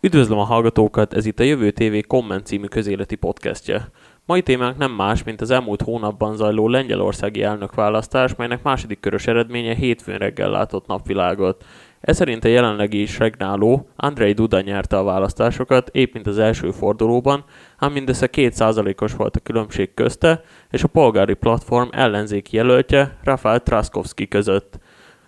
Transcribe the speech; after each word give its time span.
Üdvözlöm 0.00 0.38
a 0.38 0.44
hallgatókat, 0.44 1.14
ez 1.14 1.26
itt 1.26 1.40
a 1.40 1.42
Jövő 1.42 1.70
TV 1.70 2.06
Komment 2.06 2.46
című 2.46 2.66
közéleti 2.66 3.14
podcastje. 3.14 3.90
Mai 4.26 4.42
témánk 4.42 4.76
nem 4.76 4.90
más, 4.92 5.22
mint 5.22 5.40
az 5.40 5.50
elmúlt 5.50 5.82
hónapban 5.82 6.36
zajló 6.36 6.68
lengyelországi 6.68 7.42
elnökválasztás, 7.42 8.34
melynek 8.34 8.62
második 8.62 9.00
körös 9.00 9.26
eredménye 9.26 9.74
hétfőn 9.74 10.18
reggel 10.18 10.50
látott 10.50 10.86
napvilágot. 10.86 11.64
Ez 12.00 12.16
szerint 12.16 12.44
a 12.44 12.48
jelenlegi 12.48 13.00
is 13.00 13.18
regnáló 13.18 13.88
Andrei 13.96 14.32
Duda 14.32 14.60
nyerte 14.60 14.98
a 14.98 15.02
választásokat, 15.02 15.88
épp 15.92 16.12
mint 16.12 16.26
az 16.26 16.38
első 16.38 16.70
fordulóban, 16.70 17.44
ám 17.78 17.92
mindössze 17.92 18.28
2%-os 18.32 19.14
volt 19.14 19.36
a 19.36 19.40
különbség 19.40 19.94
közte, 19.94 20.42
és 20.70 20.82
a 20.82 20.88
polgári 20.88 21.34
platform 21.34 21.88
ellenzéki 21.90 22.56
jelöltje 22.56 23.18
Rafael 23.22 23.62
Traskowski 23.62 24.28
között, 24.28 24.78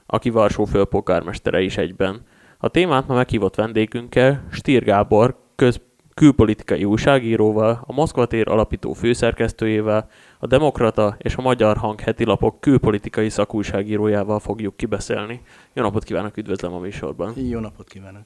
aki 0.06 0.30
Varsó 0.30 0.64
főpolgármestere 0.64 1.60
is 1.60 1.76
egyben. 1.76 2.22
A 2.62 2.68
témát 2.68 3.06
ma 3.06 3.14
meghívott 3.14 3.54
vendégünkkel, 3.54 4.44
Stír 4.50 4.84
Gábor, 4.84 5.36
köz, 5.56 5.80
külpolitikai 6.14 6.84
újságíróval, 6.84 7.84
a 7.86 7.92
Moszkva 7.92 8.26
tér 8.26 8.48
alapító 8.48 8.92
főszerkesztőjével, 8.92 10.08
a 10.38 10.46
Demokrata 10.46 11.16
és 11.18 11.36
a 11.36 11.42
Magyar 11.42 11.76
Hang 11.76 12.00
heti 12.00 12.24
lapok 12.24 12.60
külpolitikai 12.60 13.28
szakújságírójával 13.28 14.38
fogjuk 14.38 14.76
kibeszélni. 14.76 15.40
Jó 15.72 15.82
napot 15.82 16.04
kívánok, 16.04 16.36
üdvözlöm 16.36 16.72
a 16.72 16.78
műsorban. 16.78 17.32
Jó 17.36 17.60
napot 17.60 17.88
kívánok. 17.88 18.22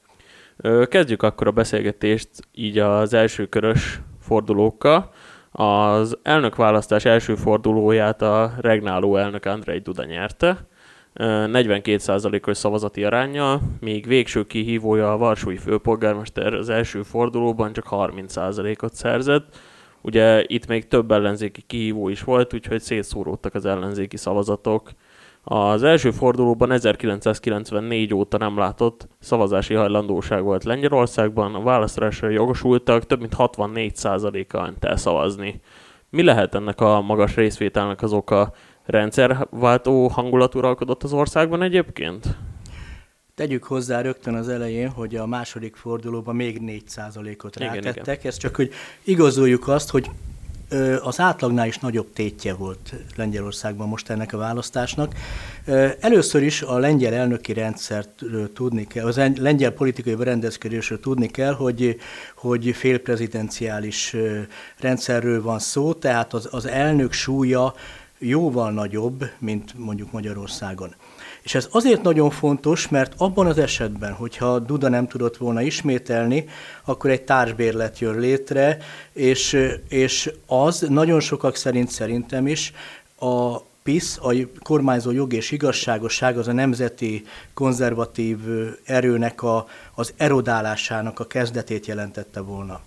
Kezdjük 0.89 1.23
akkor 1.23 1.47
a 1.47 1.51
beszélgetést 1.51 2.29
így 2.51 2.77
az 2.77 3.13
első 3.13 3.45
körös 3.45 4.01
fordulókkal. 4.19 5.11
Az 5.51 6.17
elnökválasztás 6.23 7.05
első 7.05 7.35
fordulóját 7.35 8.21
a 8.21 8.53
regnáló 8.57 9.15
elnök 9.15 9.45
Andrei 9.45 9.79
Duda 9.79 10.05
nyerte. 10.05 10.67
42%-os 11.19 12.57
szavazati 12.57 13.03
arányjal, 13.03 13.61
míg 13.79 14.07
végső 14.07 14.43
kihívója 14.43 15.11
a 15.11 15.17
Varsói 15.17 15.57
főpolgármester 15.57 16.53
az 16.53 16.69
első 16.69 17.03
fordulóban 17.03 17.73
csak 17.73 17.85
30%-ot 17.89 18.93
szerzett. 18.93 19.57
Ugye 20.01 20.43
itt 20.47 20.67
még 20.67 20.87
több 20.87 21.11
ellenzéki 21.11 21.61
kihívó 21.61 22.09
is 22.09 22.23
volt, 22.23 22.53
úgyhogy 22.53 22.81
szétszóródtak 22.81 23.53
az 23.53 23.65
ellenzéki 23.65 24.17
szavazatok. 24.17 24.89
Az 25.43 25.83
első 25.83 26.11
fordulóban 26.11 26.71
1994 26.71 28.13
óta 28.13 28.37
nem 28.37 28.57
látott 28.57 29.07
szavazási 29.19 29.73
hajlandóság 29.73 30.43
volt 30.43 30.63
Lengyelországban, 30.63 31.55
a 31.55 31.63
választásra 31.63 32.29
jogosultak 32.29 33.05
több 33.05 33.19
mint 33.19 33.35
64%-a 33.37 34.61
ment 34.61 34.85
el 34.85 34.97
szavazni. 34.97 35.61
Mi 36.09 36.23
lehet 36.23 36.55
ennek 36.55 36.81
a 36.81 37.01
magas 37.01 37.35
részvételnek 37.35 38.01
az 38.01 38.13
oka? 38.13 38.53
Rendszerváltó 38.85 40.07
hangulat 40.07 40.55
uralkodott 40.55 41.03
az 41.03 41.13
országban 41.13 41.61
egyébként? 41.61 42.37
Tegyük 43.35 43.63
hozzá 43.63 44.01
rögtön 44.01 44.33
az 44.33 44.49
elején, 44.49 44.89
hogy 44.89 45.15
a 45.15 45.25
második 45.25 45.75
fordulóban 45.75 46.35
még 46.35 46.61
4%-ot 46.61 47.55
rátettek. 47.55 47.95
Igen, 47.95 48.03
igen. 48.03 48.17
Ez 48.23 48.37
csak, 48.37 48.55
hogy 48.55 48.71
igazoljuk 49.03 49.67
azt, 49.67 49.89
hogy 49.89 50.09
az 51.01 51.19
átlagnál 51.19 51.67
is 51.67 51.77
nagyobb 51.77 52.13
tétje 52.13 52.53
volt 52.53 52.93
Lengyelországban 53.15 53.87
most 53.87 54.09
ennek 54.09 54.33
a 54.33 54.37
választásnak. 54.37 55.13
Először 55.99 56.43
is 56.43 56.61
a 56.61 56.77
lengyel 56.77 57.13
elnöki 57.13 57.53
rendszert 57.53 58.23
tudni 58.53 58.87
kell, 58.87 59.05
az 59.05 59.21
lengyel 59.37 59.71
politikai 59.71 60.15
berendezkedésről 60.15 60.99
tudni 60.99 61.27
kell, 61.27 61.53
hogy, 61.53 61.97
hogy 62.35 62.75
félprezidenciális 62.75 64.15
rendszerről 64.79 65.41
van 65.41 65.59
szó, 65.59 65.93
tehát 65.93 66.33
az, 66.33 66.47
az 66.51 66.65
elnök 66.65 67.11
súlya 67.11 67.73
jóval 68.19 68.71
nagyobb, 68.71 69.29
mint 69.39 69.73
mondjuk 69.77 70.11
Magyarországon. 70.11 70.95
És 71.41 71.55
ez 71.55 71.67
azért 71.71 72.01
nagyon 72.01 72.29
fontos, 72.29 72.87
mert 72.87 73.13
abban 73.17 73.45
az 73.45 73.57
esetben, 73.57 74.13
hogyha 74.13 74.59
Duda 74.59 74.89
nem 74.89 75.07
tudott 75.07 75.37
volna 75.37 75.61
ismételni, 75.61 76.45
akkor 76.85 77.09
egy 77.09 77.21
társbérlet 77.21 77.99
jön 77.99 78.19
létre, 78.19 78.77
és, 79.13 79.69
és 79.87 80.31
az 80.47 80.85
nagyon 80.89 81.19
sokak 81.19 81.55
szerint 81.55 81.89
szerintem 81.89 82.47
is 82.47 82.73
a 83.19 83.57
PISZ, 83.83 84.17
a 84.21 84.33
kormányzó 84.63 85.11
jog 85.11 85.33
és 85.33 85.51
igazságosság, 85.51 86.37
az 86.37 86.47
a 86.47 86.51
nemzeti 86.51 87.23
konzervatív 87.53 88.37
erőnek 88.83 89.43
a, 89.43 89.67
az 89.95 90.13
erodálásának 90.17 91.19
a 91.19 91.27
kezdetét 91.27 91.85
jelentette 91.85 92.39
volna. 92.39 92.81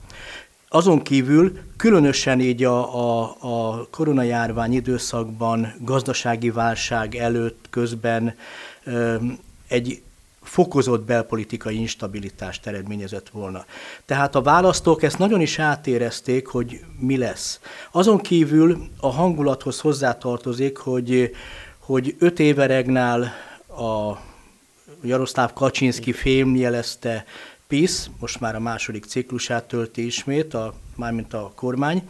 Azon 0.69 1.03
kívül 1.03 1.59
különösen 1.77 2.41
így 2.41 2.65
a, 2.65 2.95
a, 2.95 3.37
a 3.41 3.87
koronajárvány 3.91 4.73
időszakban, 4.73 5.75
gazdasági 5.81 6.51
válság 6.51 7.15
előtt, 7.15 7.67
közben 7.71 8.34
egy 9.69 10.03
fokozott 10.43 11.05
belpolitikai 11.05 11.79
instabilitást 11.79 12.67
eredményezett 12.67 13.29
volna. 13.29 13.65
Tehát 14.05 14.34
a 14.34 14.43
választók 14.43 15.03
ezt 15.03 15.19
nagyon 15.19 15.41
is 15.41 15.59
átérezték, 15.59 16.47
hogy 16.47 16.81
mi 16.99 17.17
lesz. 17.17 17.61
Azon 17.91 18.19
kívül 18.19 18.89
a 19.00 19.11
hangulathoz 19.11 19.81
hozzátartozik, 19.81 20.77
hogy, 20.77 21.35
hogy 21.79 22.17
öt 22.19 22.39
éve 22.39 22.67
regnál 22.67 23.23
a 23.69 24.19
Jaroszláv 25.03 25.53
Kaczynszki 25.53 26.12
fém 26.12 26.56
jelezte 26.56 27.25
PISZ, 27.69 28.11
most 28.21 28.41
már 28.41 28.55
a 28.55 28.61
második 28.61 29.05
ciklusát 29.05 29.65
tölti 29.65 30.06
ismét, 30.06 30.55
a, 30.55 30.75
mármint 30.97 31.34
a 31.34 31.53
kormány, 31.55 32.09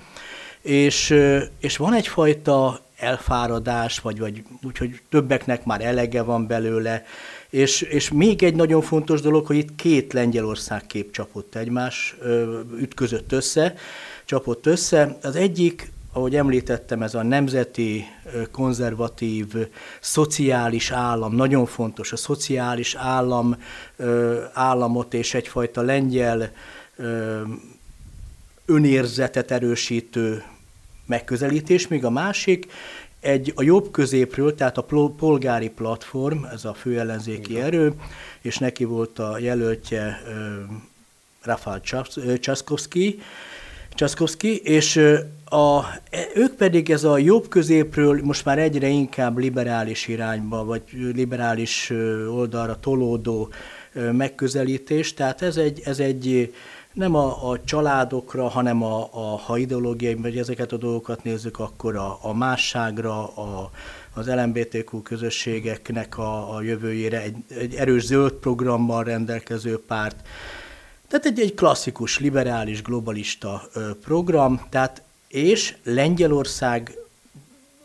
és, 0.60 1.14
és 1.60 1.76
van 1.76 1.94
egyfajta 1.94 2.80
elfáradás, 2.96 3.98
vagy, 3.98 4.18
vagy 4.18 4.42
úgyhogy 4.62 5.00
többeknek 5.08 5.64
már 5.64 5.80
elege 5.80 6.22
van 6.22 6.46
belőle, 6.46 7.04
és, 7.50 7.80
és 7.80 8.10
még 8.10 8.42
egy 8.42 8.54
nagyon 8.54 8.82
fontos 8.82 9.20
dolog, 9.20 9.46
hogy 9.46 9.56
itt 9.56 9.74
két 9.76 10.12
Lengyelország 10.12 10.86
kép 10.86 11.12
csapott 11.12 11.54
egymás, 11.54 12.16
ütközött 12.78 13.32
össze, 13.32 13.74
csapott 14.24 14.66
össze. 14.66 15.18
Az 15.22 15.36
egyik 15.36 15.90
ahogy 16.18 16.36
említettem, 16.36 17.02
ez 17.02 17.14
a 17.14 17.22
nemzeti, 17.22 18.04
konzervatív, 18.50 19.46
szociális 20.00 20.90
állam, 20.90 21.34
nagyon 21.34 21.66
fontos, 21.66 22.12
a 22.12 22.16
szociális 22.16 22.94
állam, 22.94 23.56
államot 24.52 25.14
és 25.14 25.34
egyfajta 25.34 25.80
lengyel 25.80 26.52
önérzetet 28.66 29.50
erősítő 29.50 30.42
megközelítés, 31.06 31.88
míg 31.88 32.04
a 32.04 32.10
másik 32.10 32.66
egy 33.20 33.52
a 33.56 33.62
jobb 33.62 33.90
középről, 33.90 34.54
tehát 34.54 34.78
a 34.78 34.86
polgári 35.16 35.68
platform, 35.68 36.44
ez 36.44 36.64
a 36.64 36.74
főellenzéki 36.74 37.60
erő, 37.60 37.92
és 38.40 38.58
neki 38.58 38.84
volt 38.84 39.18
a 39.18 39.38
jelöltje 39.38 40.22
Rafal 41.42 41.80
Csaszkowski, 42.40 43.20
Csaszkowski, 43.94 44.56
és 44.56 45.00
a, 45.50 45.84
ők 46.34 46.54
pedig 46.54 46.90
ez 46.90 47.04
a 47.04 47.18
jobb 47.18 47.48
középről 47.48 48.20
most 48.22 48.44
már 48.44 48.58
egyre 48.58 48.88
inkább 48.88 49.38
liberális 49.38 50.08
irányba, 50.08 50.64
vagy 50.64 50.82
liberális 50.92 51.90
oldalra 52.30 52.80
tolódó 52.80 53.48
megközelítés, 54.12 55.14
tehát 55.14 55.42
ez 55.42 55.56
egy, 55.56 55.80
ez 55.84 55.98
egy 55.98 56.54
nem 56.92 57.14
a, 57.14 57.50
a 57.50 57.60
családokra, 57.64 58.48
hanem 58.48 58.82
a, 58.82 59.08
a, 59.12 59.38
ha 59.38 59.56
ideológiai, 59.56 60.14
vagy 60.14 60.38
ezeket 60.38 60.72
a 60.72 60.76
dolgokat 60.76 61.24
nézzük, 61.24 61.58
akkor 61.58 61.96
a, 61.96 62.18
a 62.22 62.34
másságra, 62.34 63.26
a, 63.26 63.70
az 64.14 64.26
LMBTQ 64.26 65.02
közösségeknek 65.02 66.18
a, 66.18 66.54
a 66.54 66.62
jövőjére 66.62 67.22
egy, 67.22 67.36
egy 67.48 67.74
erős 67.74 68.04
zöld 68.04 68.32
programmal 68.32 69.04
rendelkező 69.04 69.78
párt, 69.86 70.16
tehát 71.08 71.24
egy, 71.26 71.40
egy 71.40 71.54
klasszikus, 71.54 72.18
liberális, 72.18 72.82
globalista 72.82 73.68
program, 74.00 74.60
tehát 74.70 75.02
és 75.28 75.76
Lengyelország 75.82 76.98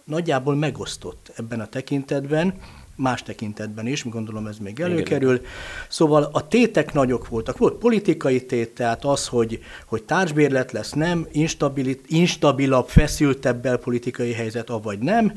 nagyjából 0.03 0.55
megosztott 0.55 1.31
ebben 1.35 1.59
a 1.59 1.67
tekintetben, 1.67 2.53
más 2.95 3.23
tekintetben 3.23 3.87
is, 3.87 4.03
gondolom 4.03 4.47
ez 4.47 4.57
még 4.57 4.79
előkerül. 4.79 5.35
Igen. 5.35 5.45
Szóval 5.87 6.29
a 6.31 6.47
tétek 6.47 6.93
nagyok 6.93 7.27
voltak. 7.27 7.57
Volt 7.57 7.73
politikai 7.73 8.45
tét, 8.45 8.69
tehát 8.69 9.05
az, 9.05 9.27
hogy, 9.27 9.59
hogy 9.85 10.03
társbérlet 10.03 10.71
lesz, 10.71 10.91
nem, 10.91 11.27
instabil, 11.31 11.95
instabilabb, 12.07 12.87
feszültebb 12.87 13.61
belpolitikai 13.61 14.31
helyzet, 14.31 14.69
avagy 14.69 14.99
nem, 14.99 15.33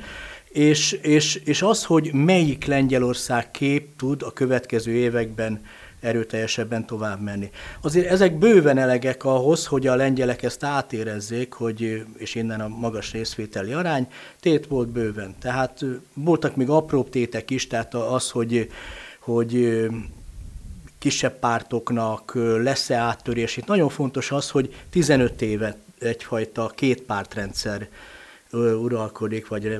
és, 0.48 0.92
és, 0.92 1.34
és 1.34 1.62
az, 1.62 1.84
hogy 1.84 2.12
melyik 2.12 2.64
Lengyelország 2.64 3.50
kép 3.50 3.96
tud 3.96 4.22
a 4.22 4.30
következő 4.30 4.92
években 4.92 5.60
erőteljesebben 6.00 6.86
tovább 6.86 7.20
menni. 7.20 7.50
Azért 7.80 8.10
ezek 8.10 8.38
bőven 8.38 8.78
elegek 8.78 9.24
ahhoz, 9.24 9.66
hogy 9.66 9.86
a 9.86 9.94
lengyelek 9.94 10.42
ezt 10.42 10.64
átérezzék, 10.64 11.52
hogy, 11.52 12.04
és 12.16 12.34
innen 12.34 12.60
a 12.60 12.68
magas 12.68 13.12
részvételi 13.12 13.72
arány, 13.72 14.06
tét 14.40 14.66
volt 14.66 14.88
bőven. 14.88 15.34
Tehát 15.40 15.84
voltak 16.14 16.56
még 16.56 16.68
apróbb 16.68 17.10
tétek 17.10 17.50
is, 17.50 17.66
tehát 17.66 17.94
az, 17.94 18.30
hogy, 18.30 18.70
hogy 19.20 19.86
kisebb 20.98 21.38
pártoknak 21.38 22.32
lesz-e 22.62 22.96
áttörés. 22.96 23.56
Itt 23.56 23.66
nagyon 23.66 23.88
fontos 23.88 24.30
az, 24.30 24.50
hogy 24.50 24.74
15 24.90 25.42
éve 25.42 25.76
egyfajta 25.98 26.72
két 26.74 27.02
pártrendszer 27.02 27.88
uralkodik, 28.52 29.48
vagy 29.48 29.78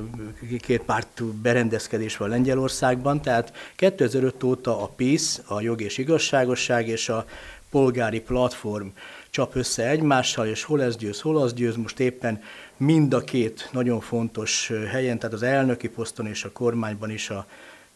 két 0.59 0.81
párt 0.81 1.23
berendezkedés 1.23 2.17
van 2.17 2.29
Lengyelországban, 2.29 3.21
tehát 3.21 3.53
2005 3.75 4.43
óta 4.43 4.81
a 4.81 4.87
PISZ, 4.87 5.41
a 5.47 5.61
jog 5.61 5.81
és 5.81 5.97
igazságosság 5.97 6.87
és 6.87 7.09
a 7.09 7.25
polgári 7.69 8.21
platform 8.21 8.87
csap 9.29 9.55
össze 9.55 9.89
egymással, 9.89 10.47
és 10.47 10.63
hol 10.63 10.81
ez 10.83 10.97
győz, 10.97 11.21
hol 11.21 11.37
az 11.37 11.53
győz, 11.53 11.75
most 11.75 11.99
éppen 11.99 12.41
mind 12.77 13.13
a 13.13 13.19
két 13.19 13.69
nagyon 13.71 13.99
fontos 13.99 14.71
helyen, 14.91 15.19
tehát 15.19 15.35
az 15.35 15.43
elnöki 15.43 15.89
poszton 15.89 16.27
és 16.27 16.43
a 16.43 16.51
kormányban 16.51 17.09
is 17.09 17.29
a 17.29 17.45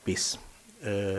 PISZ 0.03 0.37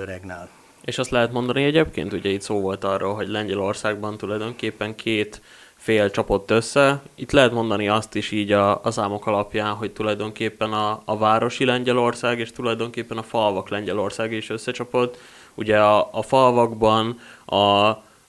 regnál. 0.04 0.48
És 0.84 0.98
azt 0.98 1.10
lehet 1.10 1.32
mondani 1.32 1.64
egyébként, 1.64 2.12
ugye 2.12 2.30
itt 2.30 2.40
szó 2.40 2.60
volt 2.60 2.84
arról, 2.84 3.14
hogy 3.14 3.28
Lengyelországban 3.28 4.16
tulajdonképpen 4.16 4.94
két 4.94 5.40
fél 5.82 6.10
csapott 6.10 6.50
össze. 6.50 7.02
Itt 7.14 7.30
lehet 7.32 7.52
mondani 7.52 7.88
azt 7.88 8.14
is 8.14 8.30
így 8.30 8.52
a, 8.52 8.84
a 8.84 8.90
számok 8.90 9.26
alapján, 9.26 9.74
hogy 9.74 9.92
tulajdonképpen 9.92 10.72
a, 10.72 11.02
a 11.04 11.18
városi 11.18 11.64
Lengyelország 11.64 12.38
és 12.38 12.50
tulajdonképpen 12.50 13.18
a 13.18 13.22
falvak 13.22 13.68
Lengyelország 13.68 14.32
is 14.32 14.50
összecsapott. 14.50 15.18
Ugye 15.54 15.78
a, 15.80 16.08
a 16.12 16.22
falvakban 16.22 17.18
a, 17.44 17.56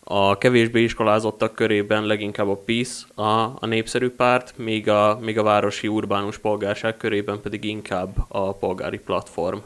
a 0.03 0.37
kevésbé 0.37 0.83
iskolázottak 0.83 1.55
körében 1.55 2.05
leginkább 2.05 2.47
a 2.47 2.55
PISZ 2.55 3.07
a, 3.15 3.29
a 3.39 3.65
népszerű 3.65 4.09
párt, 4.09 4.53
míg 4.57 4.89
a, 4.89 5.17
míg 5.21 5.37
a 5.37 5.43
városi 5.43 5.87
urbánus 5.87 6.37
polgárság 6.37 6.97
körében 6.97 7.41
pedig 7.41 7.63
inkább 7.63 8.15
a 8.27 8.53
polgári 8.53 8.99
platform. 8.99 9.57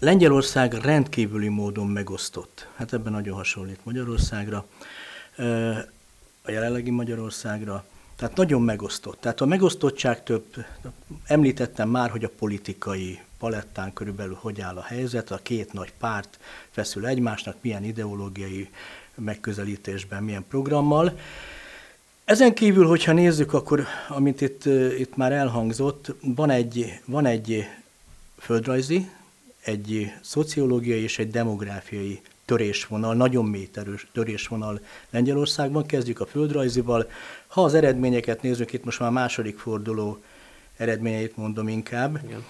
Lengyelország 0.00 0.72
rendkívüli 0.72 1.48
módon 1.48 1.86
megosztott. 1.86 2.68
Hát 2.76 2.92
ebben 2.92 3.12
nagyon 3.12 3.36
hasonlít 3.36 3.78
Magyarországra 3.84 4.64
a 6.46 6.50
jelenlegi 6.50 6.90
Magyarországra. 6.90 7.84
Tehát 8.16 8.36
nagyon 8.36 8.62
megosztott. 8.62 9.20
Tehát 9.20 9.40
a 9.40 9.46
megosztottság 9.46 10.22
több, 10.22 10.44
említettem 11.24 11.88
már, 11.88 12.10
hogy 12.10 12.24
a 12.24 12.30
politikai 12.38 13.20
palettán 13.38 13.92
körülbelül 13.92 14.38
hogy 14.40 14.60
áll 14.60 14.76
a 14.76 14.82
helyzet, 14.82 15.30
a 15.30 15.40
két 15.42 15.72
nagy 15.72 15.92
párt 15.98 16.38
feszül 16.70 17.06
egymásnak, 17.06 17.56
milyen 17.60 17.84
ideológiai 17.84 18.68
megközelítésben, 19.14 20.22
milyen 20.22 20.44
programmal. 20.48 21.18
Ezen 22.24 22.54
kívül, 22.54 22.86
hogyha 22.86 23.12
nézzük, 23.12 23.52
akkor, 23.52 23.84
amit 24.08 24.40
itt, 24.40 24.64
itt 24.98 25.16
már 25.16 25.32
elhangzott, 25.32 26.14
van 26.20 26.50
egy, 26.50 27.00
van 27.04 27.26
egy 27.26 27.64
földrajzi, 28.38 29.10
egy 29.60 30.12
szociológiai 30.20 31.02
és 31.02 31.18
egy 31.18 31.30
demográfiai 31.30 32.20
törésvonal, 32.46 33.14
nagyon 33.14 33.44
mély 33.44 33.70
törésvonal 34.12 34.80
Lengyelországban. 35.10 35.86
Kezdjük 35.86 36.20
a 36.20 36.26
földrajzival. 36.26 37.10
Ha 37.46 37.64
az 37.64 37.74
eredményeket 37.74 38.42
nézzük, 38.42 38.72
itt 38.72 38.84
most 38.84 39.00
már 39.00 39.10
második 39.10 39.58
forduló 39.58 40.22
eredményeit 40.76 41.36
mondom 41.36 41.68
inkább. 41.68 42.20
Igen. 42.24 42.44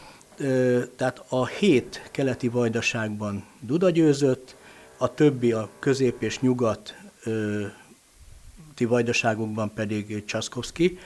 Tehát 0.96 1.24
a 1.28 1.46
hét 1.46 2.08
keleti 2.10 2.48
vajdaságban 2.48 3.44
Duda 3.60 3.90
győzött, 3.90 4.56
a 4.96 5.14
többi 5.14 5.52
a 5.52 5.68
közép 5.78 6.22
és 6.22 6.40
nyugat 6.40 6.94
ti 8.74 8.84
vajdaságokban 8.84 9.72
pedig 9.74 10.24
Csaszkowski. 10.24 10.98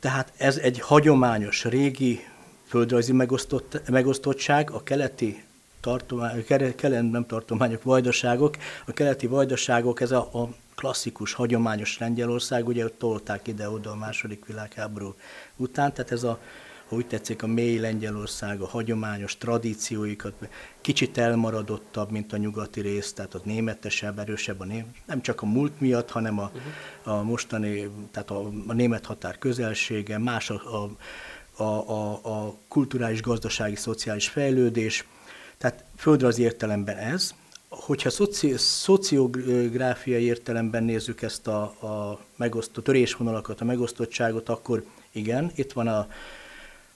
Tehát 0.00 0.32
ez 0.36 0.56
egy 0.56 0.80
hagyományos, 0.80 1.64
régi 1.64 2.20
földrajzi 2.66 3.12
megosztott, 3.12 3.88
megosztottság, 3.88 4.70
a 4.70 4.82
keleti 4.82 5.44
tartomány, 5.80 6.44
kelet 6.76 7.10
nem 7.10 7.26
tartományok, 7.26 7.82
vajdaságok. 7.82 8.56
A 8.86 8.92
keleti 8.92 9.26
vajdaságok, 9.26 10.00
ez 10.00 10.10
a, 10.10 10.18
a 10.18 10.48
klasszikus, 10.74 11.32
hagyományos 11.32 11.98
Lengyelország, 11.98 12.66
ugye 12.66 12.84
ott 12.84 12.98
tolták 12.98 13.46
ide-oda 13.46 13.90
a 13.90 13.96
második 13.96 14.46
világháború 14.46 15.14
után, 15.56 15.92
tehát 15.92 16.12
ez 16.12 16.22
a, 16.22 16.38
ha 16.88 16.96
úgy 16.96 17.06
tetszik, 17.06 17.42
a 17.42 17.46
mély 17.46 17.78
Lengyelország, 17.78 18.60
a 18.60 18.66
hagyományos 18.66 19.36
tradícióikat, 19.36 20.34
kicsit 20.80 21.18
elmaradottabb, 21.18 22.10
mint 22.10 22.32
a 22.32 22.36
nyugati 22.36 22.80
rész, 22.80 23.12
tehát 23.12 23.34
ott 23.34 23.44
németesebb, 23.44 24.18
erősebb 24.18 24.60
a 24.60 24.64
ném, 24.64 24.86
nem 25.06 25.20
csak 25.22 25.42
a 25.42 25.46
múlt 25.46 25.80
miatt, 25.80 26.10
hanem 26.10 26.38
a, 26.38 26.50
a 27.02 27.22
mostani, 27.22 27.90
tehát 28.10 28.30
a, 28.30 28.50
a 28.66 28.72
német 28.72 29.06
határ 29.06 29.38
közelsége, 29.38 30.18
más 30.18 30.50
a, 30.50 30.54
a, 30.54 30.90
a, 31.62 31.90
a, 31.90 32.20
a 32.22 32.54
kulturális, 32.68 33.22
gazdasági, 33.22 33.76
szociális 33.76 34.28
fejlődés, 34.28 35.06
tehát 35.60 35.84
földrajzi 35.96 36.42
értelemben 36.42 36.96
ez. 36.96 37.34
Hogyha 37.68 38.10
szoci, 38.10 38.54
szociográfiai 38.56 40.22
értelemben 40.22 40.84
nézzük 40.84 41.22
ezt 41.22 41.46
a, 41.46 41.62
a 41.62 42.20
megosztott 42.36 42.84
törésvonalakat, 42.84 43.60
a 43.60 43.64
megosztottságot, 43.64 44.48
akkor 44.48 44.84
igen, 45.12 45.50
itt 45.54 45.72
van 45.72 45.88
a, 45.88 46.08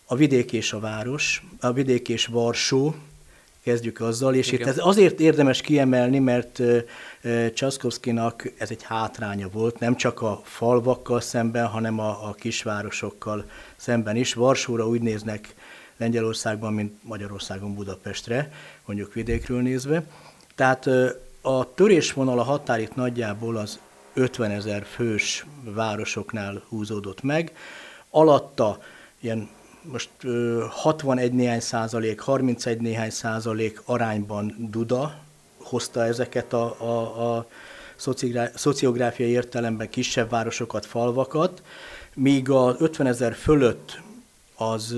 a 0.04 0.14
vidék 0.16 0.52
és 0.52 0.72
a 0.72 0.80
város, 0.80 1.46
a 1.60 1.72
vidék 1.72 2.08
és 2.08 2.26
Varsó, 2.26 2.94
kezdjük 3.62 4.00
azzal, 4.00 4.34
és 4.34 4.46
Igen. 4.46 4.60
itt 4.60 4.66
ez 4.66 4.78
azért 4.78 5.20
érdemes 5.20 5.60
kiemelni, 5.60 6.18
mert 6.18 6.60
Csaszkowskinak 7.54 8.52
ez 8.58 8.70
egy 8.70 8.82
hátránya 8.82 9.48
volt, 9.48 9.78
nem 9.78 9.96
csak 9.96 10.22
a 10.22 10.40
falvakkal 10.44 11.20
szemben, 11.20 11.66
hanem 11.66 11.98
a, 11.98 12.28
a 12.28 12.34
kisvárosokkal 12.34 13.44
szemben 13.76 14.16
is. 14.16 14.34
Varsóra 14.34 14.88
úgy 14.88 15.00
néznek 15.00 15.54
Lengyelországban, 15.96 16.72
mint 16.72 16.92
Magyarországon 17.02 17.74
Budapestre, 17.74 18.52
mondjuk 18.84 19.14
vidékről 19.14 19.62
nézve. 19.62 20.02
Tehát 20.54 20.86
a 21.40 21.74
törésvonal 21.74 22.38
a 22.38 22.42
határ 22.42 22.80
itt 22.80 22.94
nagyjából 22.94 23.56
az 23.56 23.78
50 24.14 24.50
ezer 24.50 24.84
fős 24.84 25.46
városoknál 25.64 26.62
húzódott 26.68 27.22
meg. 27.22 27.52
Alatta 28.10 28.78
ilyen 29.20 29.48
most 29.82 30.10
61 30.70 31.32
néhány 31.32 31.60
százalék, 31.60 32.20
31 32.20 32.80
néhány 32.80 33.10
százalék 33.10 33.82
arányban 33.84 34.68
Duda 34.70 35.14
hozta 35.58 36.04
ezeket 36.04 36.52
a, 36.52 36.80
a, 36.80 37.36
a 37.36 37.46
szociográfiai 38.54 39.30
értelemben 39.30 39.88
kisebb 39.88 40.30
városokat, 40.30 40.86
falvakat, 40.86 41.62
míg 42.14 42.50
a 42.50 42.76
50 42.78 43.06
ezer 43.06 43.34
fölött 43.34 44.00
az 44.70 44.92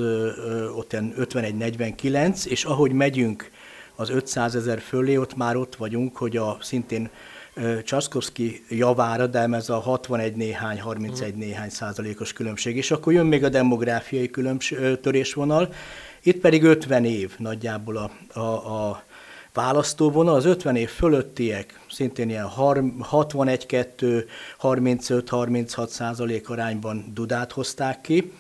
ott 0.77 0.93
51-49, 0.93 2.47
és 2.47 2.65
ahogy 2.65 2.93
megyünk 2.93 3.51
az 3.95 4.11
500 4.11 4.55
ezer 4.55 4.81
fölé, 4.81 5.17
ott 5.17 5.37
már 5.37 5.57
ott 5.57 5.77
vagyunk, 5.77 6.17
hogy 6.17 6.37
a 6.37 6.57
szintén 6.61 7.11
Csaszkowski 7.85 8.65
javára, 8.69 9.27
de 9.27 9.49
ez 9.53 9.69
a 9.69 9.79
61 9.79 10.35
néhány, 10.37 10.81
31 10.81 11.35
mm. 11.35 11.39
néhány 11.39 11.69
százalékos 11.69 12.33
különbség. 12.33 12.77
És 12.77 12.91
akkor 12.91 13.13
jön 13.13 13.27
még 13.27 13.45
a 13.45 13.49
demográfiai 13.49 14.31
különbség, 14.31 15.01
törésvonal, 15.01 15.73
itt 16.23 16.41
pedig 16.41 16.63
50 16.63 17.05
év 17.05 17.35
nagyjából 17.39 17.97
a, 17.97 18.39
a, 18.39 18.91
a 18.91 19.03
választóvonal, 19.53 20.35
az 20.35 20.45
50 20.45 20.77
év 20.77 20.89
fölöttiek 20.89 21.81
szintén 21.91 22.29
ilyen 22.29 22.49
61-2, 22.57 24.25
35-36 24.63 25.87
százalék 25.87 26.51
arányban 26.51 27.13
Dudát 27.15 27.53
hozták 27.53 28.01
ki, 28.01 28.32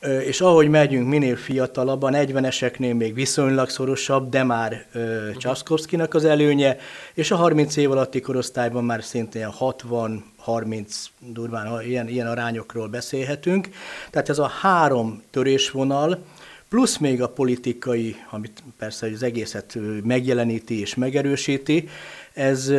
és 0.00 0.40
ahogy 0.40 0.68
megyünk 0.68 1.08
minél 1.08 1.36
fiatalabb, 1.36 2.02
a 2.02 2.08
40-eseknél 2.08 2.96
még 2.96 3.14
viszonylag 3.14 3.68
szorosabb, 3.68 4.28
de 4.28 4.44
már 4.44 4.86
uh, 4.94 5.36
Csaszkowskinak 5.36 6.14
az 6.14 6.24
előnye, 6.24 6.76
és 7.14 7.30
a 7.30 7.36
30 7.36 7.76
év 7.76 7.90
alatti 7.90 8.20
korosztályban 8.20 8.84
már 8.84 9.04
szintén 9.04 9.46
60, 9.46 10.24
30 10.36 11.04
durván 11.18 11.82
ilyen, 11.82 12.08
ilyen 12.08 12.26
arányokról 12.26 12.88
beszélhetünk. 12.88 13.68
Tehát 14.10 14.28
ez 14.28 14.38
a 14.38 14.46
három 14.46 15.22
törésvonal, 15.30 16.24
plusz 16.68 16.96
még 16.96 17.22
a 17.22 17.28
politikai, 17.28 18.16
amit 18.30 18.62
persze 18.78 19.06
az 19.06 19.22
egészet 19.22 19.78
megjeleníti 20.04 20.80
és 20.80 20.94
megerősíti, 20.94 21.88
ez, 22.32 22.72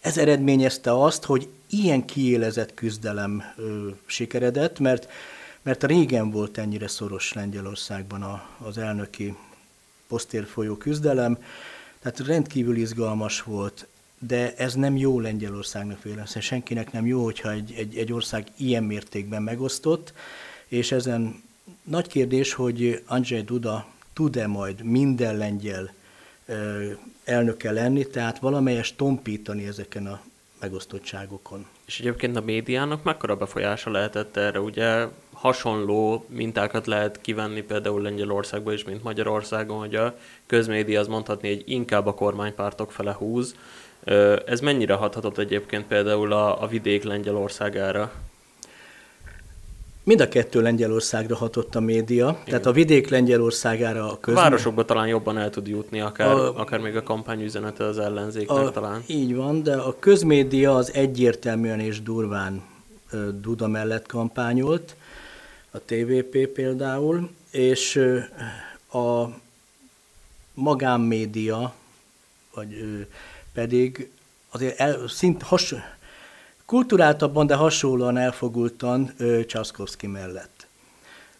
ez 0.00 0.18
eredményezte 0.18 1.02
azt, 1.02 1.24
hogy 1.24 1.48
ilyen 1.70 2.04
kiélezett 2.04 2.74
küzdelem 2.74 3.42
sikeredett, 4.06 4.78
mert 4.78 5.08
mert 5.62 5.84
régen 5.84 6.30
volt 6.30 6.58
ennyire 6.58 6.88
szoros 6.88 7.32
Lengyelországban 7.32 8.22
a, 8.22 8.48
az 8.58 8.78
elnöki 8.78 9.36
posztérfolyó 10.08 10.76
küzdelem, 10.76 11.38
tehát 11.98 12.18
rendkívül 12.18 12.76
izgalmas 12.76 13.42
volt, 13.42 13.86
de 14.18 14.54
ez 14.56 14.74
nem 14.74 14.96
jó 14.96 15.20
Lengyelországnak 15.20 16.02
véleményesen, 16.02 16.42
senkinek 16.42 16.92
nem 16.92 17.06
jó, 17.06 17.24
hogyha 17.24 17.50
egy, 17.52 17.72
egy, 17.76 17.96
egy 17.96 18.12
ország 18.12 18.46
ilyen 18.56 18.84
mértékben 18.84 19.42
megosztott, 19.42 20.12
és 20.66 20.92
ezen 20.92 21.42
nagy 21.82 22.06
kérdés, 22.06 22.52
hogy 22.52 23.02
Andrzej 23.06 23.42
Duda 23.42 23.86
tud-e 24.12 24.46
majd 24.46 24.82
minden 24.82 25.36
lengyel 25.36 25.92
elnöke 27.24 27.70
lenni, 27.70 28.06
tehát 28.06 28.38
valamelyest 28.38 28.96
tompítani 28.96 29.66
ezeken 29.66 30.06
a 30.06 30.20
megosztottságokon. 30.60 31.66
És 31.86 32.00
egyébként 32.00 32.36
a 32.36 32.40
médiának 32.40 33.02
mekkora 33.02 33.36
befolyása 33.36 33.90
lehetett 33.90 34.36
erre? 34.36 34.60
Ugye 34.60 35.06
hasonló 35.40 36.24
mintákat 36.28 36.86
lehet 36.86 37.20
kivenni 37.20 37.62
például 37.62 38.02
Lengyelországban 38.02 38.74
is, 38.74 38.84
mint 38.84 39.02
Magyarországon, 39.02 39.78
hogy 39.78 39.94
a 39.94 40.14
közmédia 40.46 41.00
az 41.00 41.06
mondhatni, 41.06 41.48
hogy 41.48 41.62
inkább 41.66 42.06
a 42.06 42.14
kormánypártok 42.14 42.92
fele 42.92 43.12
húz. 43.12 43.54
Ez 44.46 44.60
mennyire 44.60 44.94
hathatott 44.94 45.38
egyébként 45.38 45.86
például 45.86 46.32
a, 46.32 46.62
a 46.62 46.66
vidék 46.66 47.02
Lengyelországára? 47.02 48.12
Mind 50.02 50.20
a 50.20 50.28
kettő 50.28 50.62
Lengyelországra 50.62 51.36
hatott 51.36 51.74
a 51.74 51.80
média, 51.80 52.28
Igen. 52.28 52.44
tehát 52.44 52.66
a 52.66 52.72
vidék 52.72 53.08
Lengyelországára 53.08 54.12
a 54.12 54.20
köz... 54.20 54.34
A 54.34 54.40
városokba 54.40 54.84
talán 54.84 55.06
jobban 55.06 55.38
el 55.38 55.50
tud 55.50 55.66
jutni, 55.66 56.00
akár, 56.00 56.28
a, 56.28 56.58
akár 56.58 56.80
még 56.80 56.96
a 56.96 57.02
kampányüzenete 57.02 57.84
az 57.84 57.98
ellenzéknek 57.98 58.66
a, 58.66 58.70
talán. 58.70 59.02
Így 59.06 59.34
van, 59.34 59.62
de 59.62 59.76
a 59.76 59.96
közmédia 59.98 60.76
az 60.76 60.92
egyértelműen 60.94 61.80
és 61.80 62.02
durván 62.02 62.62
Duda 63.40 63.68
mellett 63.68 64.06
kampányolt, 64.06 64.96
a 65.70 65.78
TVP 65.78 66.46
például, 66.46 67.30
és 67.50 67.96
a 68.92 69.24
magánmédia, 70.54 71.74
vagy 72.54 73.06
pedig 73.52 74.10
azért 74.50 74.78
el, 74.78 75.08
szint 75.08 75.42
has, 75.42 75.74
kulturáltabban, 76.64 77.46
de 77.46 77.54
hasonlóan 77.54 78.16
elfogultan 78.16 79.14
Csaszkowski 79.46 80.06
mellett. 80.06 80.68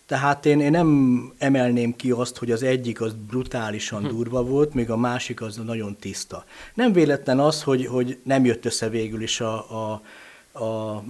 Tehát 0.06 0.46
én, 0.46 0.60
én 0.60 0.70
nem 0.70 1.32
emelném 1.38 1.96
ki 1.96 2.10
azt, 2.10 2.36
hogy 2.36 2.50
az 2.50 2.62
egyik 2.62 3.00
az 3.00 3.12
brutálisan 3.28 4.02
hm. 4.02 4.08
durva 4.08 4.44
volt, 4.44 4.74
még 4.74 4.90
a 4.90 4.96
másik 4.96 5.40
az 5.40 5.56
nagyon 5.56 5.96
tiszta. 5.96 6.44
Nem 6.74 6.92
véletlen 6.92 7.40
az, 7.40 7.62
hogy, 7.62 7.86
hogy 7.86 8.18
nem 8.22 8.44
jött 8.44 8.64
össze 8.64 8.88
végül 8.88 9.22
is 9.22 9.40
a, 9.40 9.70
a, 9.70 10.02
a 10.64 11.02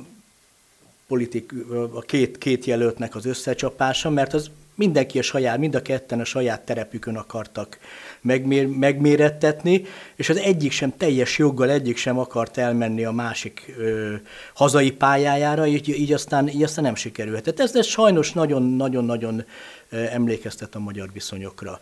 politik, 1.10 1.52
a 1.92 2.00
két, 2.00 2.38
két 2.38 2.64
jelöltnek 2.64 3.14
az 3.14 3.26
összecsapása, 3.26 4.10
mert 4.10 4.34
az 4.34 4.50
mindenki 4.74 5.18
a 5.18 5.22
saját, 5.22 5.58
mind 5.58 5.74
a 5.74 5.82
ketten 5.82 6.20
a 6.20 6.24
saját 6.24 6.60
terepükön 6.60 7.16
akartak 7.16 7.78
megmér, 8.20 8.66
megmérettetni, 8.66 9.84
és 10.14 10.28
az 10.28 10.36
egyik 10.36 10.72
sem 10.72 10.96
teljes 10.96 11.38
joggal, 11.38 11.70
egyik 11.70 11.96
sem 11.96 12.18
akart 12.18 12.58
elmenni 12.58 13.04
a 13.04 13.10
másik 13.10 13.74
ö, 13.78 14.14
hazai 14.54 14.90
pályájára, 14.92 15.66
így, 15.66 15.88
így, 15.88 16.12
aztán, 16.12 16.48
így 16.48 16.62
aztán 16.62 16.84
nem 16.84 16.94
sikerülhetett. 16.94 17.60
Ez, 17.60 17.76
ez 17.76 17.86
sajnos 17.86 18.32
nagyon-nagyon-nagyon 18.32 19.44
emlékeztet 19.90 20.74
a 20.74 20.78
magyar 20.78 21.12
viszonyokra. 21.12 21.80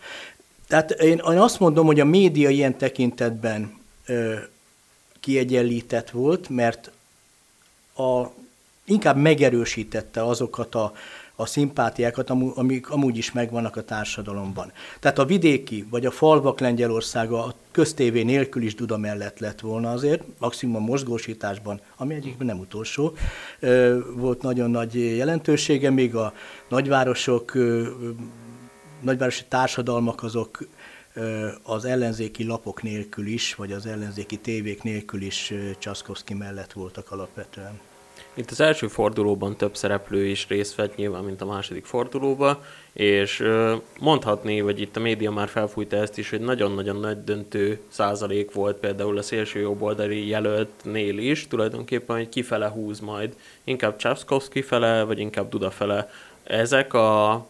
Tehát 0.67 0.91
én, 0.91 1.19
azt 1.21 1.59
mondom, 1.59 1.85
hogy 1.85 1.99
a 1.99 2.05
média 2.05 2.49
ilyen 2.49 2.77
tekintetben 2.77 3.77
ö, 4.05 4.35
kiegyenlített 5.19 6.09
volt, 6.09 6.49
mert 6.49 6.91
a, 7.95 8.37
inkább 8.89 9.17
megerősítette 9.17 10.23
azokat 10.23 10.75
a 10.75 10.91
a 11.39 11.45
szimpátiákat, 11.45 12.29
amik 12.29 12.89
amúgy 12.89 13.17
is 13.17 13.31
megvannak 13.31 13.75
a 13.75 13.83
társadalomban. 13.83 14.71
Tehát 14.99 15.19
a 15.19 15.25
vidéki 15.25 15.85
vagy 15.89 16.05
a 16.05 16.11
falvak 16.11 16.59
Lengyelországa 16.59 17.43
a 17.43 17.53
köztévé 17.71 18.23
nélkül 18.23 18.63
is 18.63 18.75
Duda 18.75 18.97
mellett 18.97 19.39
lett 19.39 19.59
volna 19.59 19.91
azért, 19.91 20.23
maximum 20.39 20.75
a 20.75 20.79
mozgósításban, 20.79 21.81
ami 21.95 22.13
egyikben 22.13 22.47
nem 22.47 22.59
utolsó, 22.59 23.13
volt 24.15 24.41
nagyon 24.41 24.71
nagy 24.71 25.15
jelentősége, 25.15 25.89
még 25.89 26.15
a 26.15 26.33
nagyvárosok, 26.69 27.57
nagyvárosi 29.01 29.43
társadalmak 29.47 30.23
azok 30.23 30.67
az 31.63 31.85
ellenzéki 31.85 32.43
lapok 32.43 32.83
nélkül 32.83 33.27
is, 33.27 33.55
vagy 33.55 33.71
az 33.71 33.85
ellenzéki 33.85 34.37
tévék 34.37 34.83
nélkül 34.83 35.21
is 35.21 35.53
Csaszkowski 35.77 36.33
mellett 36.33 36.73
voltak 36.73 37.11
alapvetően. 37.11 37.88
Itt 38.33 38.51
az 38.51 38.59
első 38.59 38.87
fordulóban 38.87 39.55
több 39.55 39.75
szereplő 39.75 40.25
is 40.25 40.47
részt 40.47 40.75
vett 40.75 40.95
nyilván, 40.95 41.23
mint 41.23 41.41
a 41.41 41.45
második 41.45 41.85
fordulóban, 41.85 42.57
és 42.93 43.43
mondhatni, 43.99 44.61
vagy 44.61 44.81
itt 44.81 44.95
a 44.95 44.99
média 44.99 45.31
már 45.31 45.47
felfújta 45.47 45.95
ezt 45.95 46.17
is, 46.17 46.29
hogy 46.29 46.39
nagyon-nagyon 46.39 46.95
nagy 46.95 47.23
döntő 47.23 47.79
százalék 47.87 48.51
volt 48.51 48.77
például 48.77 49.17
a 49.17 49.21
szélső 49.21 49.59
jobboldali 49.59 50.27
jelöltnél 50.27 51.17
is, 51.17 51.47
tulajdonképpen, 51.47 52.15
hogy 52.15 52.29
kifele 52.29 52.67
húz 52.67 52.99
majd, 52.99 53.35
inkább 53.63 53.95
Csapszkowski 53.95 54.61
fele, 54.61 55.03
vagy 55.03 55.19
inkább 55.19 55.49
Duda 55.49 55.71
fele. 55.71 56.09
Ezek 56.43 56.93
a, 56.93 57.45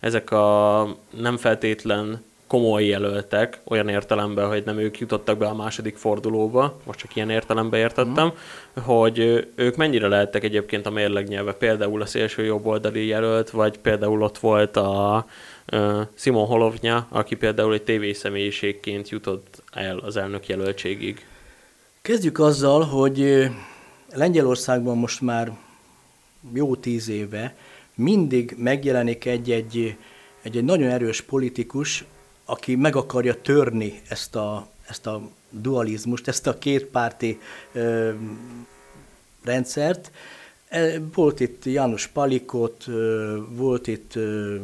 ezek 0.00 0.30
a 0.30 0.96
nem 1.10 1.36
feltétlen 1.36 2.22
komoly 2.52 2.84
jelöltek, 2.84 3.60
olyan 3.64 3.88
értelemben, 3.88 4.48
hogy 4.48 4.62
nem 4.64 4.78
ők 4.78 4.98
jutottak 4.98 5.38
be 5.38 5.46
a 5.46 5.54
második 5.54 5.96
fordulóba, 5.96 6.80
most 6.86 6.98
csak 6.98 7.16
ilyen 7.16 7.30
értelemben 7.30 7.80
értettem, 7.80 8.32
uh-huh. 8.74 8.94
hogy 8.94 9.48
ők 9.54 9.76
mennyire 9.76 10.08
lehettek 10.08 10.44
egyébként 10.44 10.86
a 10.86 10.90
mérlegnyelve, 10.90 11.52
például 11.52 12.02
a 12.02 12.06
szélső 12.06 12.44
jobboldali 12.44 13.06
jelölt, 13.06 13.50
vagy 13.50 13.78
például 13.78 14.22
ott 14.22 14.38
volt 14.38 14.76
a 14.76 15.26
uh, 15.72 16.00
Simon 16.14 16.46
Holovnya, 16.46 17.06
aki 17.08 17.34
például 17.34 17.74
egy 17.74 17.82
tévészemélységként 17.82 19.08
jutott 19.08 19.62
el 19.72 19.98
az 19.98 20.16
elnök 20.16 20.46
jelöltségig. 20.46 21.26
Kezdjük 22.02 22.38
azzal, 22.38 22.82
hogy 22.82 23.48
Lengyelországban 24.14 24.96
most 24.96 25.20
már 25.20 25.52
jó 26.54 26.76
tíz 26.76 27.08
éve 27.08 27.56
mindig 27.94 28.54
megjelenik 28.58 29.24
egy-egy 29.24 29.96
egy, 30.42 30.56
egy 30.56 30.64
nagyon 30.64 30.88
erős 30.88 31.20
politikus, 31.20 32.04
aki 32.44 32.74
meg 32.74 32.96
akarja 32.96 33.40
törni 33.40 34.02
ezt 34.08 34.36
a, 34.36 34.68
ezt 34.86 35.06
a 35.06 35.28
dualizmust, 35.50 36.28
ezt 36.28 36.46
a 36.46 36.58
kétpárti 36.58 37.40
ö, 37.72 38.12
rendszert. 39.44 40.10
E, 40.68 41.00
volt 41.14 41.40
itt 41.40 41.64
János 41.64 42.06
Palikot, 42.06 42.84
ö, 42.86 43.38
volt 43.48 43.86
itt 43.86 44.14
ö, 44.14 44.56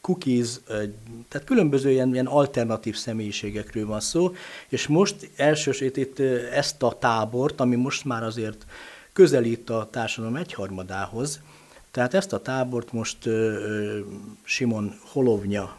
cookies, 0.00 0.60
tehát 1.28 1.46
különböző 1.46 1.90
ilyen, 1.90 2.12
ilyen 2.12 2.26
alternatív 2.26 2.96
személyiségekről 2.96 3.86
van 3.86 4.00
szó, 4.00 4.34
és 4.68 4.86
most 4.86 5.30
elsősorban 5.36 6.02
itt 6.02 6.18
ezt 6.52 6.82
a 6.82 6.98
tábort, 6.98 7.60
ami 7.60 7.76
most 7.76 8.04
már 8.04 8.22
azért 8.22 8.66
közelít 9.12 9.70
a 9.70 9.88
társadalom 9.90 10.36
egyharmadához, 10.36 11.40
tehát 11.90 12.14
ezt 12.14 12.32
a 12.32 12.42
tábort 12.42 12.92
most 12.92 13.28
Simon 14.42 14.94
Holovnya 15.12 15.76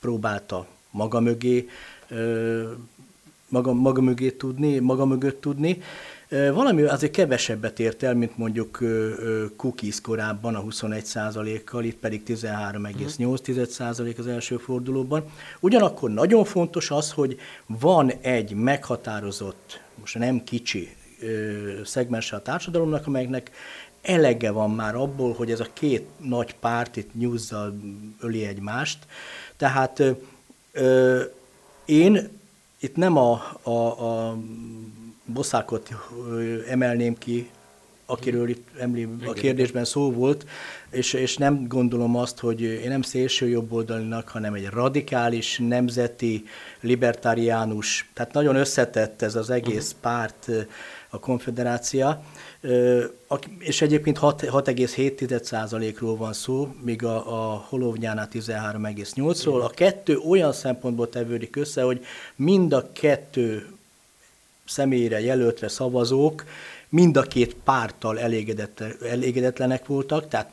próbálta 0.00 0.66
maga 0.90 1.20
mögé, 1.20 1.68
maga, 3.48 3.72
maga 3.72 4.00
mögé 4.00 4.30
tudni, 4.30 4.78
maga 4.78 5.04
mögött 5.04 5.40
tudni. 5.40 5.82
Valami 6.28 6.82
azért 6.82 7.12
kevesebbet 7.12 7.80
ért 7.80 8.02
el, 8.02 8.14
mint 8.14 8.36
mondjuk 8.36 8.78
Cookies 9.56 10.00
korábban 10.00 10.54
a 10.54 10.60
21 10.60 11.64
kal 11.64 11.84
itt 11.84 11.96
pedig 11.96 12.22
13,8% 12.26 14.18
az 14.18 14.26
első 14.26 14.56
fordulóban. 14.56 15.24
Ugyanakkor 15.60 16.10
nagyon 16.10 16.44
fontos 16.44 16.90
az, 16.90 17.12
hogy 17.12 17.38
van 17.66 18.10
egy 18.10 18.54
meghatározott, 18.54 19.80
most 20.00 20.18
nem 20.18 20.44
kicsi 20.44 20.96
szegmense 21.84 22.36
a 22.36 22.42
társadalomnak, 22.42 23.06
amelynek 23.06 23.50
elege 24.04 24.50
van 24.50 24.70
már 24.70 24.94
abból, 24.94 25.32
hogy 25.32 25.50
ez 25.50 25.60
a 25.60 25.66
két 25.72 26.06
nagy 26.18 26.54
párt 26.54 26.96
itt 26.96 27.14
nyúzzal 27.14 27.76
öli 28.20 28.44
egymást. 28.44 28.98
Tehát 29.56 30.02
ö, 30.72 31.22
én 31.84 32.28
itt 32.78 32.96
nem 32.96 33.16
a, 33.16 33.58
a, 33.62 33.70
a 33.70 34.36
boszákot 35.24 35.88
emelném 36.68 37.18
ki, 37.18 37.50
akiről 38.06 38.48
itt 38.48 38.68
emlé, 38.78 39.08
a 39.26 39.32
kérdésben 39.32 39.84
szó 39.84 40.12
volt, 40.12 40.46
és, 40.90 41.12
és 41.12 41.36
nem 41.36 41.68
gondolom 41.68 42.16
azt, 42.16 42.38
hogy 42.38 42.60
én 42.60 42.88
nem 42.88 43.02
szélső 43.02 43.48
jobboldalinak, 43.48 44.28
hanem 44.28 44.54
egy 44.54 44.66
radikális, 44.66 45.60
nemzeti, 45.68 46.44
libertáriánus, 46.80 48.10
tehát 48.12 48.32
nagyon 48.32 48.56
összetett 48.56 49.22
ez 49.22 49.34
az 49.34 49.50
egész 49.50 49.92
mhm. 49.92 50.00
párt, 50.00 50.50
a 51.14 51.18
konfederácia, 51.18 52.22
és 53.58 53.82
egyébként 53.82 54.18
6,7%-ról 54.20 56.16
van 56.16 56.32
szó, 56.32 56.74
míg 56.80 57.04
a, 57.04 57.16
a 57.16 57.64
Holovnyánál 57.68 58.28
13,8-ról. 58.32 59.62
A 59.62 59.70
kettő 59.70 60.18
olyan 60.18 60.52
szempontból 60.52 61.08
tevődik 61.08 61.56
össze, 61.56 61.82
hogy 61.82 62.04
mind 62.36 62.72
a 62.72 62.88
kettő 62.92 63.66
személyre 64.64 65.20
jelöltre 65.20 65.68
szavazók 65.68 66.44
mind 66.94 67.16
a 67.16 67.22
két 67.22 67.56
párttal 67.64 68.18
elégedetlenek 69.00 69.86
voltak, 69.86 70.28
tehát 70.28 70.50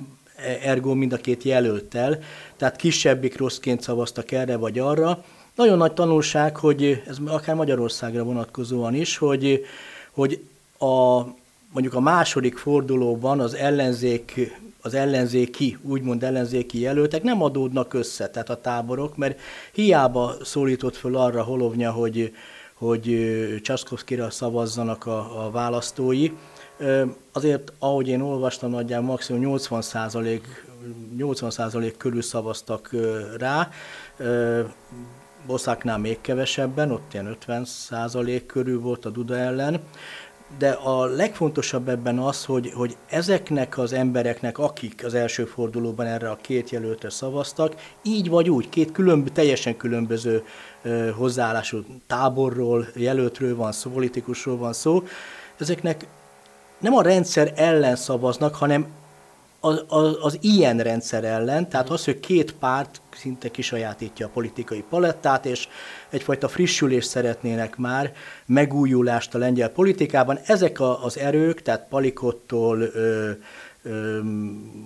ergo 0.64 0.94
mind 0.94 1.14
a 1.14 1.18
két 1.18 1.44
jelöltel, 1.44 2.20
tehát 2.58 2.76
kisebbik 2.76 3.38
rosszként 3.38 3.82
szavaztak 3.82 4.32
erre 4.32 4.56
vagy 4.56 4.80
arra. 4.80 5.24
Nagyon 5.56 5.78
nagy 5.78 5.94
tanulság, 5.94 6.56
hogy 6.56 7.04
ez 7.08 7.18
akár 7.26 7.56
Magyarországra 7.56 8.24
vonatkozóan 8.24 8.94
is, 8.94 9.18
hogy, 9.18 9.66
hogy 10.12 10.44
a, 10.82 11.26
mondjuk 11.72 11.94
a 11.94 12.00
második 12.00 12.58
fordulóban 12.58 13.40
az 13.40 13.54
ellenzék 13.54 14.60
az 14.82 14.94
ellenzéki, 14.94 15.78
úgymond 15.82 16.24
ellenzéki 16.24 16.80
jelöltek 16.80 17.24
nem 17.24 17.44
adódnak 17.44 17.94
össze, 17.94 18.30
tehát 18.30 18.50
a 18.50 18.62
táborok, 18.62 19.18
mert 19.18 19.40
hiába 19.72 20.36
szólított 20.44 20.96
föl 20.96 21.18
arra 21.18 21.44
Holovnya, 21.44 21.92
hogy, 21.92 22.34
hogy 22.74 23.36
Csaszkowskira 23.62 24.30
szavazzanak 24.30 25.06
a, 25.06 25.46
a 25.46 25.52
választói. 25.52 26.32
Azért, 27.32 27.74
ahogy 27.80 28.08
én 28.08 28.22
olvastam, 28.22 28.70
nagyjából 28.70 29.08
maximum 29.08 29.42
80 29.42 29.82
százalék 29.82 30.66
80% 31.18 31.94
körül 31.98 32.22
szavaztak 32.22 32.96
rá, 33.38 33.70
Boszáknál 35.46 35.98
még 35.98 36.22
kevesebben, 36.22 36.92
ott 36.92 37.14
ilyen 37.14 37.26
50 37.26 37.66
százalék 37.66 38.46
körül 38.46 38.80
volt 38.80 39.06
a 39.06 39.10
Duda 39.10 39.38
ellen. 39.38 39.80
De 40.58 40.70
a 40.70 41.06
legfontosabb 41.06 41.90
ebben 41.90 42.20
az, 42.20 42.46
hogy, 42.46 42.72
hogy 42.76 42.98
ezeknek 43.10 43.78
az 43.78 43.94
embereknek, 43.94 44.58
akik 44.58 45.04
az 45.06 45.14
első 45.14 45.46
fordulóban 45.46 46.06
erre 46.06 46.30
a 46.30 46.38
két 46.42 46.70
jelöltre 46.70 47.10
szavaztak, 47.10 47.76
így 48.02 48.30
vagy 48.30 48.50
úgy, 48.50 48.70
két 48.70 48.92
különb, 48.92 49.30
teljesen 49.30 49.78
különböző 49.78 50.44
ö, 50.82 51.10
hozzáállású 51.10 51.84
táborról, 52.08 52.88
jelöltről 52.96 53.56
van 53.56 53.72
szó, 53.72 53.90
politikusról 53.90 54.58
van 54.58 54.74
szó, 54.74 55.04
ezeknek 55.58 56.08
nem 56.80 56.94
a 56.94 57.02
rendszer 57.02 57.54
ellen 57.56 57.96
szavaznak, 57.96 58.56
hanem 58.56 58.88
az, 59.64 59.84
az, 59.88 60.18
az 60.22 60.38
ilyen 60.42 60.78
rendszer 60.78 61.24
ellen, 61.24 61.70
tehát 61.70 61.90
az, 61.90 62.06
hogy 62.06 62.20
két 62.20 62.54
párt 62.54 63.02
szinte 63.16 63.52
kisajátítja 63.52 64.26
a 64.26 64.30
politikai 64.34 64.84
palettát, 64.90 65.46
és 65.46 65.68
egyfajta 66.10 66.48
frissülést 66.48 67.10
szeretnének 67.10 67.78
már, 67.78 68.14
megújulást 68.46 69.36
a 69.36 69.38
lengyel 69.38 69.70
politikában. 69.70 70.40
Ezek 70.46 70.80
a, 70.80 71.04
az 71.04 71.18
erők, 71.18 71.62
tehát 71.62 71.88
Palikottól 71.90 72.82
ö, 72.82 73.32
ö, 73.84 74.20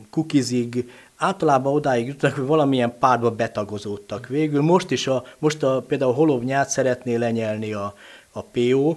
Kukizig, 0.10 0.92
általában 1.16 1.74
odáig 1.74 2.08
jutnak, 2.08 2.34
hogy 2.34 2.46
valamilyen 2.46 2.98
pártba 3.00 3.32
betagozódtak 3.32 4.28
végül. 4.28 4.62
Most 4.62 4.92
is 4.92 5.08
a, 5.08 5.24
most 5.40 5.64
a, 5.64 5.82
például 5.88 6.14
Holovnyát 6.14 6.70
szeretné 6.70 7.16
lenyelni 7.16 7.74
a, 7.74 7.94
a 8.32 8.42
PO, 8.44 8.96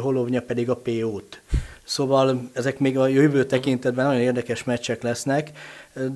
Holovnya 0.00 0.40
pedig 0.40 0.70
a 0.70 0.76
PO-t. 0.76 1.42
Szóval 1.86 2.50
ezek 2.52 2.78
még 2.78 2.98
a 2.98 3.06
jövő 3.06 3.44
tekintetben 3.44 4.06
nagyon 4.06 4.20
érdekes 4.20 4.64
meccsek 4.64 5.02
lesznek, 5.02 5.50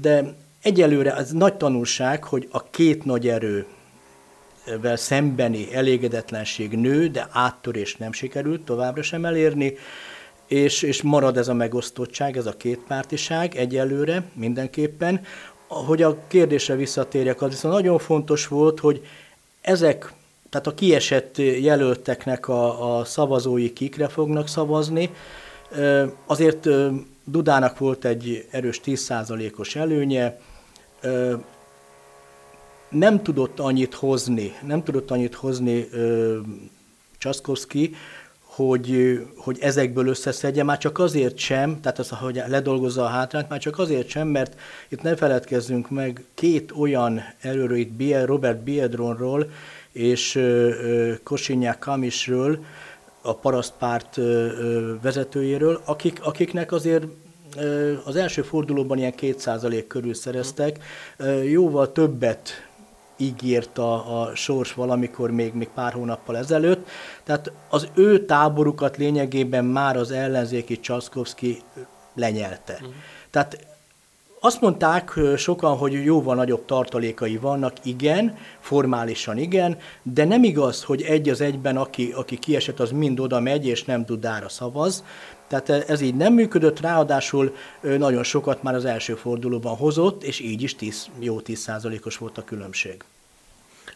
de 0.00 0.34
egyelőre 0.62 1.16
ez 1.16 1.30
nagy 1.30 1.54
tanulság, 1.54 2.24
hogy 2.24 2.48
a 2.50 2.70
két 2.70 3.04
nagy 3.04 3.28
erő 3.28 3.66
szembeni 4.94 5.74
elégedetlenség 5.74 6.72
nő, 6.72 7.08
de 7.08 7.28
áttörés 7.30 7.96
nem 7.96 8.12
sikerült 8.12 8.60
továbbra 8.60 9.02
sem 9.02 9.24
elérni, 9.24 9.74
és, 10.46 10.82
és 10.82 11.02
marad 11.02 11.36
ez 11.36 11.48
a 11.48 11.54
megosztottság, 11.54 12.36
ez 12.36 12.46
a 12.46 12.56
kétpártiság 12.56 13.56
egyelőre 13.56 14.24
mindenképpen. 14.34 15.20
Hogy 15.66 16.02
a 16.02 16.18
kérdésre 16.26 16.74
visszatérjek, 16.74 17.42
az 17.42 17.50
viszont 17.50 17.74
nagyon 17.74 17.98
fontos 17.98 18.46
volt, 18.46 18.80
hogy 18.80 19.02
ezek, 19.60 20.12
tehát 20.50 20.66
a 20.66 20.74
kiesett 20.74 21.38
jelölteknek 21.38 22.48
a, 22.48 22.96
a 22.98 23.04
szavazói 23.04 23.72
kikre 23.72 24.08
fognak 24.08 24.48
szavazni, 24.48 25.10
Azért 26.26 26.68
Dudának 27.24 27.78
volt 27.78 28.04
egy 28.04 28.46
erős 28.50 28.80
10%-os 28.84 29.76
előnye, 29.76 30.38
nem 32.88 33.22
tudott 33.22 33.60
annyit 33.60 33.94
hozni, 33.94 34.52
nem 34.66 34.84
tudott 34.84 35.10
annyit 35.10 35.34
hozni 35.34 35.88
Csaszkowski, 37.18 37.94
hogy, 38.40 39.20
hogy 39.36 39.58
ezekből 39.60 40.06
összeszedje, 40.06 40.62
már 40.62 40.78
csak 40.78 40.98
azért 40.98 41.38
sem, 41.38 41.80
tehát 41.80 41.98
az, 41.98 42.08
hogy 42.08 42.42
ledolgozza 42.46 43.04
a 43.04 43.08
hátrányt, 43.08 43.48
már 43.48 43.58
csak 43.58 43.78
azért 43.78 44.08
sem, 44.08 44.28
mert 44.28 44.60
itt 44.88 45.02
ne 45.02 45.16
feledkezzünk 45.16 45.90
meg 45.90 46.24
két 46.34 46.72
olyan 46.72 47.20
erőről, 47.40 47.76
itt 47.76 48.24
Robert 48.24 48.62
Biedronról 48.62 49.50
és 49.92 50.40
Kosinyák 51.22 51.78
Kamisről, 51.78 52.64
a 53.22 53.34
parasztpárt 53.34 54.18
vezetőjéről, 55.02 55.80
akik, 55.84 56.24
akiknek 56.24 56.72
azért 56.72 57.04
az 58.04 58.16
első 58.16 58.42
fordulóban 58.42 58.98
ilyen 58.98 59.14
2% 59.20 59.84
körül 59.88 60.14
szereztek, 60.14 60.84
jóval 61.44 61.92
többet 61.92 62.50
ígért 63.16 63.78
a, 63.78 64.20
a 64.20 64.34
sors 64.34 64.74
valamikor 64.74 65.30
még, 65.30 65.54
még 65.54 65.68
pár 65.68 65.92
hónappal 65.92 66.36
ezelőtt. 66.36 66.88
Tehát 67.24 67.52
az 67.68 67.88
ő 67.94 68.24
táborukat 68.24 68.96
lényegében 68.96 69.64
már 69.64 69.96
az 69.96 70.10
ellenzéki 70.10 70.80
Csaszkowski 70.80 71.62
lenyelte. 72.14 72.72
Uh-huh. 72.72 72.92
Tehát 73.30 73.66
azt 74.40 74.60
mondták 74.60 75.18
sokan, 75.36 75.76
hogy 75.76 76.04
jóval 76.04 76.34
nagyobb 76.34 76.64
tartalékai 76.64 77.36
vannak, 77.36 77.72
igen, 77.82 78.38
formálisan 78.60 79.38
igen, 79.38 79.78
de 80.02 80.24
nem 80.24 80.44
igaz, 80.44 80.82
hogy 80.82 81.02
egy 81.02 81.28
az 81.28 81.40
egyben, 81.40 81.76
aki, 81.76 82.12
aki 82.14 82.38
kiesett, 82.38 82.80
az 82.80 82.90
mind 82.90 83.20
oda 83.20 83.40
megy, 83.40 83.66
és 83.66 83.84
nem 83.84 84.04
Dudára 84.04 84.48
szavaz. 84.48 85.04
Tehát 85.46 85.68
ez 85.68 86.00
így 86.00 86.14
nem 86.14 86.32
működött, 86.32 86.80
ráadásul 86.80 87.54
nagyon 87.80 88.22
sokat 88.22 88.62
már 88.62 88.74
az 88.74 88.84
első 88.84 89.14
fordulóban 89.14 89.76
hozott, 89.76 90.22
és 90.22 90.40
így 90.40 90.62
is 90.62 90.76
10, 90.76 91.08
jó 91.18 91.40
10%-os 91.44 92.16
volt 92.16 92.38
a 92.38 92.44
különbség. 92.44 93.04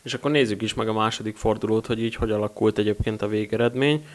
És 0.02 0.14
akkor 0.14 0.30
nézzük 0.30 0.62
is 0.62 0.74
meg 0.74 0.88
a 0.88 0.92
második 0.92 1.36
fordulót, 1.36 1.86
hogy 1.86 2.02
így 2.02 2.14
hogy 2.14 2.30
alakult 2.30 2.78
egyébként 2.78 3.22
a 3.22 3.28
végeredmény. 3.28 4.06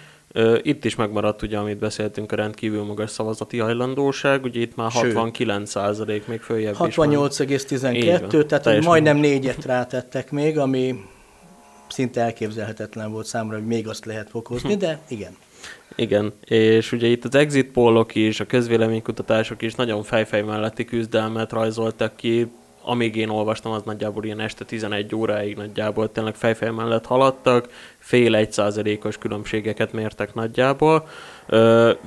Itt 0.62 0.86
is 0.86 0.96
megmaradt 0.96 1.42
ugye, 1.42 1.58
amit 1.58 1.78
beszéltünk, 1.78 2.32
a 2.32 2.36
rendkívül 2.36 2.84
magas 2.84 3.10
szavazati 3.10 3.58
hajlandóság, 3.58 4.44
ugye 4.44 4.60
itt 4.60 4.76
már 4.76 4.92
69 4.92 5.70
százalék, 5.70 6.28
még 6.28 6.42
följebb 6.42 6.76
68,12, 6.78 8.46
tehát 8.46 8.66
hogy 8.66 8.84
majdnem 8.84 9.18
négyet 9.18 9.66
rátettek 9.66 10.32
még, 10.32 10.58
ami 10.58 10.96
szinte 11.90 12.22
elképzelhetetlen 12.22 13.12
volt 13.12 13.26
számomra, 13.26 13.58
hogy 13.58 13.68
még 13.68 13.88
azt 13.88 14.06
lehet 14.06 14.30
fokozni, 14.30 14.76
de 14.76 15.00
igen. 15.08 15.38
Igen, 15.96 16.34
és 16.46 16.92
ugye 16.92 17.08
itt 17.08 17.26
az 17.26 17.36
exit 17.36 17.72
pollok 17.72 18.16
is, 18.16 18.40
a 18.40 18.46
közvéleménykutatások 18.46 19.62
is 19.62 19.76
nagyon 19.76 20.04
fejfej 20.04 20.42
melletti 20.42 20.86
küzdelmet 20.86 21.52
rajzoltak 21.52 22.16
ki, 22.16 22.52
amíg 22.90 23.16
én 23.16 23.30
olvastam, 23.30 23.72
az 23.72 23.82
nagyjából 23.86 24.24
ilyen 24.24 24.40
este 24.40 24.66
11 24.66 25.16
óráig 25.16 25.56
nagyjából 25.56 26.12
tényleg 26.12 26.36
fejfej 26.36 26.72
mellett 26.72 27.06
haladtak, 27.06 27.70
fél 28.00 28.36
egy 28.36 28.52
százalékos 28.52 29.18
különbségeket 29.18 29.94
mértek 29.94 30.34
nagyjából, 30.34 31.08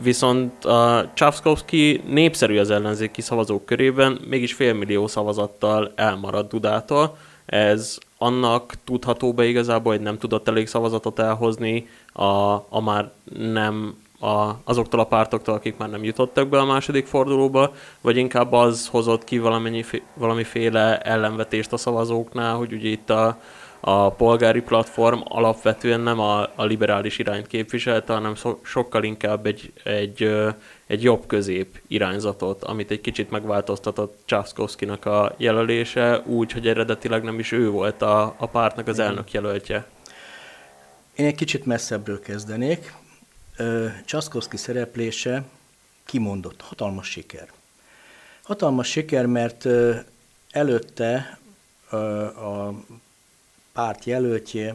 viszont 0.03 0.65
a 0.65 1.11
Csavskovski 1.15 2.03
népszerű 2.07 2.59
az 2.59 2.71
ellenzéki 2.71 3.21
szavazók 3.21 3.65
körében, 3.65 4.21
mégis 4.29 4.53
félmillió 4.53 5.07
szavazattal 5.07 5.93
elmaradt 5.95 6.51
Dudától. 6.51 7.17
Ez 7.47 7.99
annak 8.19 8.75
tudható 8.85 9.33
be 9.33 9.45
igazából, 9.45 9.93
hogy 9.93 10.03
nem 10.03 10.19
tudott 10.19 10.49
elég 10.49 10.67
szavazatot 10.67 11.19
elhozni 11.19 11.89
a, 12.13 12.53
a 12.69 12.81
már 12.81 13.11
nem 13.39 14.02
a, 14.23 14.61
azoktól 14.65 15.01
a 15.01 15.05
pártoktól, 15.05 15.55
akik 15.55 15.77
már 15.77 15.91
nem 15.91 16.05
jutottak 16.05 16.49
be 16.49 16.59
a 16.59 16.65
második 16.65 17.07
fordulóba, 17.07 17.73
vagy 18.01 18.17
inkább 18.17 18.53
az 18.53 18.87
hozott 18.87 19.25
ki 19.25 19.39
valamennyi, 19.39 19.85
valamiféle 20.15 20.99
ellenvetést 20.99 21.73
a 21.73 21.77
szavazóknál, 21.77 22.55
hogy 22.55 22.73
ugye 22.73 22.89
itt 22.89 23.11
a, 23.11 23.41
a 23.81 24.11
polgári 24.11 24.61
platform 24.61 25.21
alapvetően 25.25 26.01
nem 26.01 26.19
a, 26.21 26.41
a 26.41 26.65
liberális 26.65 27.19
irányt 27.19 27.47
képviselte, 27.47 28.13
hanem 28.13 28.35
so, 28.35 28.57
sokkal 28.63 29.05
inkább 29.05 29.47
egy, 29.47 29.73
egy, 29.85 30.35
egy 30.87 31.03
jobb 31.03 31.27
közép 31.27 31.81
irányzatot, 31.89 32.65
amit 32.65 32.91
egy 32.91 33.01
kicsit 33.01 33.31
megváltoztatott 33.31 34.19
Császkowskinak 34.25 35.07
a 35.07 35.35
jelölése, 35.37 36.23
úgy, 36.27 36.53
hogy 36.53 36.69
eredetileg 36.69 37.23
nem 37.23 37.39
is 37.39 37.53
ő 37.53 37.71
volt 37.71 38.03
a, 38.03 38.35
a 38.39 38.47
pártnak 38.47 38.89
az 38.89 38.99
elnök 38.99 39.33
jelöltje. 39.33 39.87
Én 41.17 41.27
egy 41.27 41.35
kicsit 41.35 41.67
messzebbről 41.67 42.21
kezdenék. 42.21 42.93
Csaszkowski 44.05 44.57
szereplése 44.57 45.45
kimondott, 46.05 46.61
hatalmas 46.61 47.11
siker. 47.11 47.53
Hatalmas 48.43 48.89
siker, 48.89 49.27
mert 49.27 49.67
előtte 50.51 51.39
a 52.37 52.75
párt 53.73 54.05
jelöltje 54.05 54.75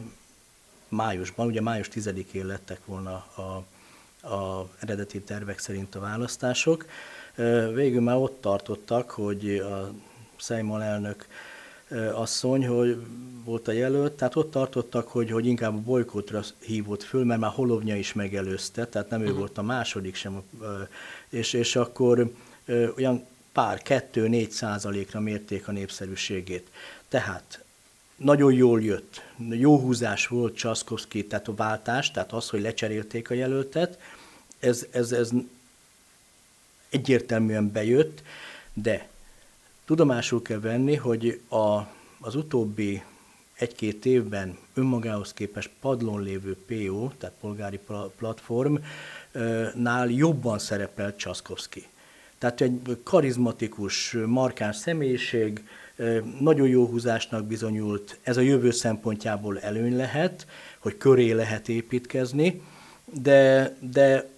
májusban, 0.88 1.46
ugye 1.46 1.60
május 1.60 1.88
10-én 1.94 2.46
lettek 2.46 2.80
volna 2.84 3.26
a, 3.34 3.64
a 4.34 4.68
eredeti 4.78 5.20
tervek 5.20 5.58
szerint 5.58 5.94
a 5.94 6.00
választások. 6.00 6.86
Végül 7.74 8.00
már 8.00 8.16
ott 8.16 8.40
tartottak, 8.40 9.10
hogy 9.10 9.56
a 9.58 9.92
Szejmal 10.36 10.82
elnök 10.82 11.26
asszony, 12.12 12.66
hogy 12.66 12.96
volt 13.44 13.68
a 13.68 13.72
jelölt, 13.72 14.12
tehát 14.12 14.36
ott 14.36 14.50
tartottak, 14.50 15.08
hogy, 15.08 15.30
hogy 15.30 15.46
inkább 15.46 15.74
a 15.74 15.80
bolykótra 15.80 16.42
hívott 16.58 17.02
föl, 17.02 17.24
mert 17.24 17.40
már 17.40 17.50
Holovnya 17.50 17.96
is 17.96 18.12
megelőzte, 18.12 18.86
tehát 18.86 19.10
nem 19.10 19.20
ő 19.20 19.24
uh-huh. 19.24 19.38
volt 19.38 19.58
a 19.58 19.62
második 19.62 20.14
sem, 20.14 20.42
és, 21.28 21.52
és 21.52 21.76
akkor 21.76 22.32
olyan 22.96 23.26
pár, 23.52 23.82
kettő-négy 23.82 24.50
százalékra 24.50 25.20
mérték 25.20 25.68
a 25.68 25.72
népszerűségét. 25.72 26.70
Tehát 27.08 27.64
nagyon 28.16 28.52
jól 28.52 28.82
jött, 28.82 29.22
jó 29.50 29.78
húzás 29.78 30.26
volt 30.26 30.56
Csaszkowski, 30.56 31.26
tehát 31.26 31.48
a 31.48 31.54
váltás, 31.54 32.10
tehát 32.10 32.32
az, 32.32 32.48
hogy 32.48 32.60
lecserélték 32.60 33.30
a 33.30 33.34
jelöltet, 33.34 33.98
ez, 34.58 34.86
ez, 34.90 35.12
ez 35.12 35.30
egyértelműen 36.88 37.72
bejött, 37.72 38.22
de 38.72 39.08
Tudomásul 39.88 40.42
kell 40.42 40.60
venni, 40.60 40.94
hogy 40.94 41.40
a, 41.48 41.78
az 42.20 42.34
utóbbi 42.34 43.02
egy-két 43.54 44.06
évben 44.06 44.58
önmagához 44.74 45.32
képest 45.32 45.70
padlón 45.80 46.22
lévő 46.22 46.56
PO, 46.66 47.08
tehát 47.18 47.34
polgári 47.40 47.80
platformnál 48.16 50.08
jobban 50.08 50.58
szerepelt 50.58 51.16
Csaszkowski. 51.16 51.86
Tehát 52.38 52.60
egy 52.60 52.98
karizmatikus, 53.02 54.16
markáns 54.26 54.76
személyiség, 54.76 55.68
nagyon 56.40 56.68
jó 56.68 56.86
húzásnak 56.86 57.44
bizonyult, 57.44 58.18
ez 58.22 58.36
a 58.36 58.40
jövő 58.40 58.70
szempontjából 58.70 59.60
előny 59.60 59.96
lehet, 59.96 60.46
hogy 60.78 60.96
köré 60.96 61.32
lehet 61.32 61.68
építkezni, 61.68 62.62
de, 63.04 63.76
de 63.80 64.28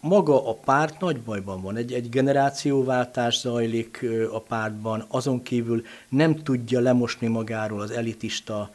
maga 0.00 0.48
a 0.48 0.54
párt 0.54 1.00
nagy 1.00 1.20
bajban 1.20 1.62
van. 1.62 1.76
Egy, 1.76 1.92
egy 1.92 2.08
generációváltás 2.08 3.38
zajlik 3.38 4.06
a 4.32 4.40
pártban, 4.40 5.04
azon 5.08 5.42
kívül 5.42 5.84
nem 6.08 6.42
tudja 6.42 6.80
lemosni 6.80 7.26
magáról 7.26 7.80
az 7.80 7.90
elitista 7.90 8.70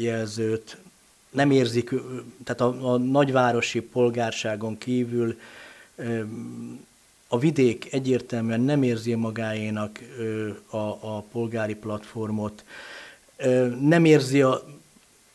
jelzőt, 0.00 0.76
nem 1.30 1.50
érzik, 1.50 1.94
tehát 2.44 2.60
a, 2.60 2.92
a 2.92 2.96
nagyvárosi 2.96 3.80
polgárságon 3.80 4.78
kívül 4.78 5.38
a 7.28 7.38
vidék 7.38 7.92
egyértelműen 7.92 8.60
nem 8.60 8.82
érzi 8.82 9.14
magáénak 9.14 10.00
a, 10.70 10.76
a 10.76 11.24
polgári 11.32 11.74
platformot, 11.74 12.64
nem 13.80 14.04
érzi 14.04 14.42
a, 14.42 14.62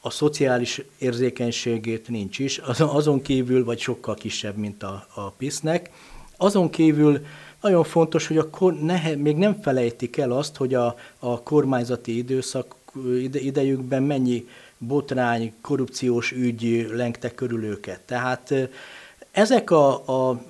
a 0.01 0.09
szociális 0.09 0.81
érzékenységét 0.97 2.07
nincs 2.07 2.39
is, 2.39 2.57
azon 2.77 3.21
kívül, 3.21 3.63
vagy 3.63 3.79
sokkal 3.79 4.15
kisebb, 4.15 4.55
mint 4.55 4.83
a, 4.83 5.07
a 5.13 5.29
PISZ-nek. 5.29 5.89
Azon 6.37 6.69
kívül 6.69 7.25
nagyon 7.61 7.83
fontos, 7.83 8.27
hogy 8.27 8.37
a 8.37 8.49
kor, 8.49 8.73
ne, 8.73 9.15
még 9.15 9.35
nem 9.35 9.61
felejtik 9.61 10.17
el 10.17 10.31
azt, 10.31 10.55
hogy 10.55 10.73
a, 10.73 10.95
a 11.19 11.41
kormányzati 11.43 12.17
időszak 12.17 12.75
ide, 13.17 13.39
idejükben 13.39 14.03
mennyi 14.03 14.47
botrány, 14.77 15.53
korrupciós 15.61 16.31
ügy 16.31 16.89
lengte 16.93 17.33
körül 17.33 17.63
őket. 17.63 17.99
Tehát 17.99 18.53
ezek 19.31 19.71
a, 19.71 20.07
a 20.29 20.41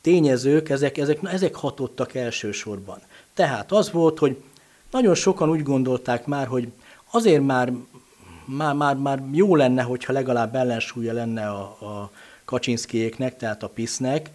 tényezők, 0.00 0.68
ezek, 0.68 0.98
ezek, 0.98 1.18
ezek 1.22 1.54
hatottak 1.54 2.14
elsősorban. 2.14 2.98
Tehát 3.34 3.72
az 3.72 3.90
volt, 3.90 4.18
hogy 4.18 4.36
nagyon 4.90 5.14
sokan 5.14 5.50
úgy 5.50 5.62
gondolták 5.62 6.26
már, 6.26 6.46
hogy 6.46 6.68
azért 7.10 7.42
már, 7.42 7.72
már, 8.44 8.74
már, 8.74 8.96
már 8.96 9.22
jó 9.32 9.56
lenne, 9.56 9.82
hogyha 9.82 10.12
legalább 10.12 10.54
ellensúlya 10.54 11.12
lenne 11.12 11.48
a, 11.48 11.62
a 11.62 12.10
Kaczynszkijéknek, 12.44 13.36
tehát 13.36 13.62
a 13.62 13.68
PISZ-nek, 13.68 14.30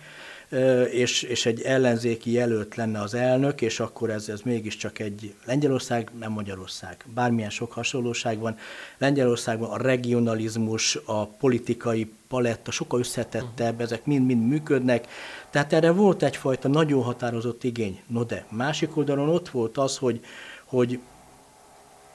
és, 0.92 1.22
és 1.22 1.46
egy 1.46 1.62
ellenzéki 1.62 2.32
jelölt 2.32 2.76
lenne 2.76 3.02
az 3.02 3.14
elnök, 3.14 3.62
és 3.62 3.80
akkor 3.80 4.10
ez, 4.10 4.30
ez 4.30 4.42
mégiscsak 4.42 5.00
egy 5.00 5.34
Lengyelország, 5.46 6.10
nem 6.20 6.32
Magyarország. 6.32 7.06
Bármilyen 7.14 7.50
sok 7.50 7.72
hasonlóság 7.72 8.40
van. 8.40 8.58
Lengyelországban 8.98 9.70
a 9.70 9.78
regionalizmus, 9.78 11.00
a 11.06 11.26
politikai 11.26 12.12
paletta 12.28 12.72
sokkal 12.72 13.00
összetettebb, 13.00 13.70
uh-huh. 13.70 13.82
ezek 13.82 14.06
mind-mind 14.06 14.48
működnek. 14.48 15.08
Tehát 15.50 15.74
erre 15.74 15.92
volt 15.92 16.24
egyfajta 16.24 16.68
nagyon 16.68 17.04
határozott 17.04 17.64
igény. 17.64 18.02
No 18.08 18.24
de, 18.24 18.46
másik 18.50 18.98
oldalon 18.98 19.30
ott 19.30 19.50
volt 19.50 19.78
az, 19.78 19.98
hogy, 19.98 20.20
hogy 20.66 21.00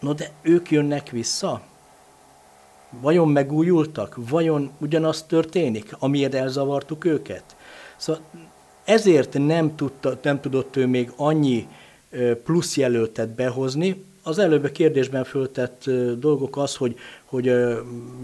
no 0.00 0.12
de 0.12 0.30
ők 0.42 0.70
jönnek 0.70 1.10
vissza? 1.10 1.62
Vajon 3.00 3.28
megújultak? 3.28 4.16
Vajon 4.28 4.70
ugyanaz 4.78 5.22
történik, 5.22 5.96
amiért 5.98 6.34
elzavartuk 6.34 7.04
őket? 7.04 7.56
Szóval 7.96 8.22
ezért 8.84 9.38
nem, 9.38 9.76
tudta, 9.76 10.18
nem 10.22 10.40
tudott 10.40 10.76
ő 10.76 10.86
még 10.86 11.12
annyi 11.16 11.68
plusz 12.44 12.76
jelöltet 12.76 13.28
behozni. 13.28 14.04
Az 14.22 14.38
előbb 14.38 14.64
a 14.64 14.72
kérdésben 14.72 15.24
föltett 15.24 15.90
dolgok 16.18 16.56
az, 16.56 16.76
hogy, 16.76 16.96
hogy 17.24 17.52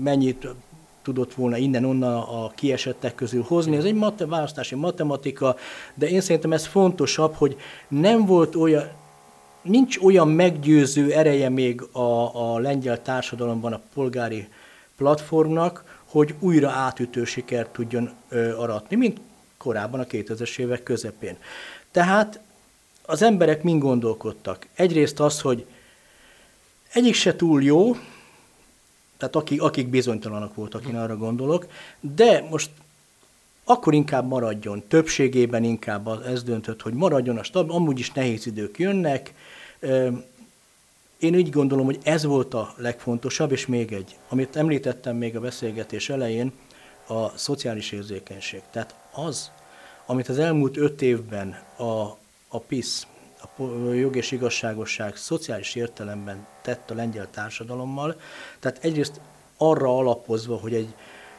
mennyit 0.02 0.46
tudott 1.02 1.34
volna 1.34 1.56
innen-onnan 1.56 2.14
a 2.14 2.50
kiesettek 2.54 3.14
közül 3.14 3.42
hozni. 3.42 3.76
Ez 3.76 3.84
egy 3.84 3.94
mate, 3.94 4.26
választási 4.26 4.74
matematika, 4.74 5.56
de 5.94 6.08
én 6.08 6.20
szerintem 6.20 6.52
ez 6.52 6.66
fontosabb, 6.66 7.34
hogy 7.34 7.56
nem 7.88 8.26
volt 8.26 8.56
olyan, 8.56 8.88
nincs 9.62 9.98
olyan 9.98 10.28
meggyőző 10.28 11.12
ereje 11.12 11.48
még 11.48 11.82
a, 11.92 12.52
a 12.52 12.58
lengyel 12.58 13.02
társadalomban 13.02 13.72
a 13.72 13.80
polgári 13.94 14.48
platformnak, 15.00 15.98
hogy 16.04 16.34
újra 16.38 16.70
átütő 16.70 17.24
sikert 17.24 17.72
tudjon 17.72 18.10
aratni, 18.56 18.96
mint 18.96 19.20
korábban 19.56 20.00
a 20.00 20.04
2000-es 20.04 20.58
évek 20.58 20.82
közepén. 20.82 21.36
Tehát 21.90 22.40
az 23.02 23.22
emberek 23.22 23.62
mind 23.62 23.82
gondolkodtak? 23.82 24.66
Egyrészt 24.74 25.20
az, 25.20 25.40
hogy 25.40 25.66
egyik 26.92 27.14
se 27.14 27.36
túl 27.36 27.62
jó, 27.62 27.96
tehát 29.16 29.36
akik, 29.36 29.62
akik 29.62 29.88
bizonytalanak 29.88 30.54
voltak, 30.54 30.86
én 30.86 30.96
arra 30.96 31.16
gondolok, 31.16 31.66
de 32.00 32.46
most 32.50 32.70
akkor 33.64 33.94
inkább 33.94 34.28
maradjon, 34.28 34.82
többségében 34.88 35.64
inkább 35.64 36.08
ez 36.26 36.42
döntött, 36.42 36.82
hogy 36.82 36.92
maradjon 36.92 37.38
a 37.38 37.42
stab, 37.42 37.70
amúgy 37.70 37.98
is 37.98 38.12
nehéz 38.12 38.46
idők 38.46 38.78
jönnek. 38.78 39.34
Én 41.20 41.34
úgy 41.34 41.50
gondolom, 41.50 41.84
hogy 41.84 41.98
ez 42.02 42.24
volt 42.24 42.54
a 42.54 42.74
legfontosabb, 42.76 43.52
és 43.52 43.66
még 43.66 43.92
egy, 43.92 44.16
amit 44.28 44.56
említettem 44.56 45.16
még 45.16 45.36
a 45.36 45.40
beszélgetés 45.40 46.08
elején, 46.08 46.52
a 47.06 47.38
szociális 47.38 47.92
érzékenység. 47.92 48.62
Tehát 48.70 48.94
az, 49.12 49.50
amit 50.06 50.28
az 50.28 50.38
elmúlt 50.38 50.76
öt 50.76 51.02
évben 51.02 51.62
a, 51.76 52.16
a 52.48 52.58
PISZ, 52.66 53.06
a 53.56 53.92
jog 53.92 54.16
és 54.16 54.30
igazságosság 54.30 55.16
szociális 55.16 55.74
értelemben 55.74 56.46
tett 56.62 56.90
a 56.90 56.94
lengyel 56.94 57.30
társadalommal, 57.30 58.20
tehát 58.58 58.84
egyrészt 58.84 59.20
arra 59.56 59.96
alapozva, 59.96 60.56
hogy 60.56 60.74
egy, 60.74 60.94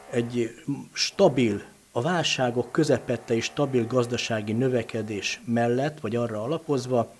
egy 0.09 0.63
stabil, 0.93 1.63
a 1.91 2.01
válságok 2.01 2.71
közepette 2.71 3.35
és 3.35 3.43
stabil 3.43 3.87
gazdasági 3.87 4.53
növekedés 4.53 5.41
mellett, 5.45 5.99
vagy 5.99 6.15
arra 6.15 6.43
alapozva, 6.43 7.13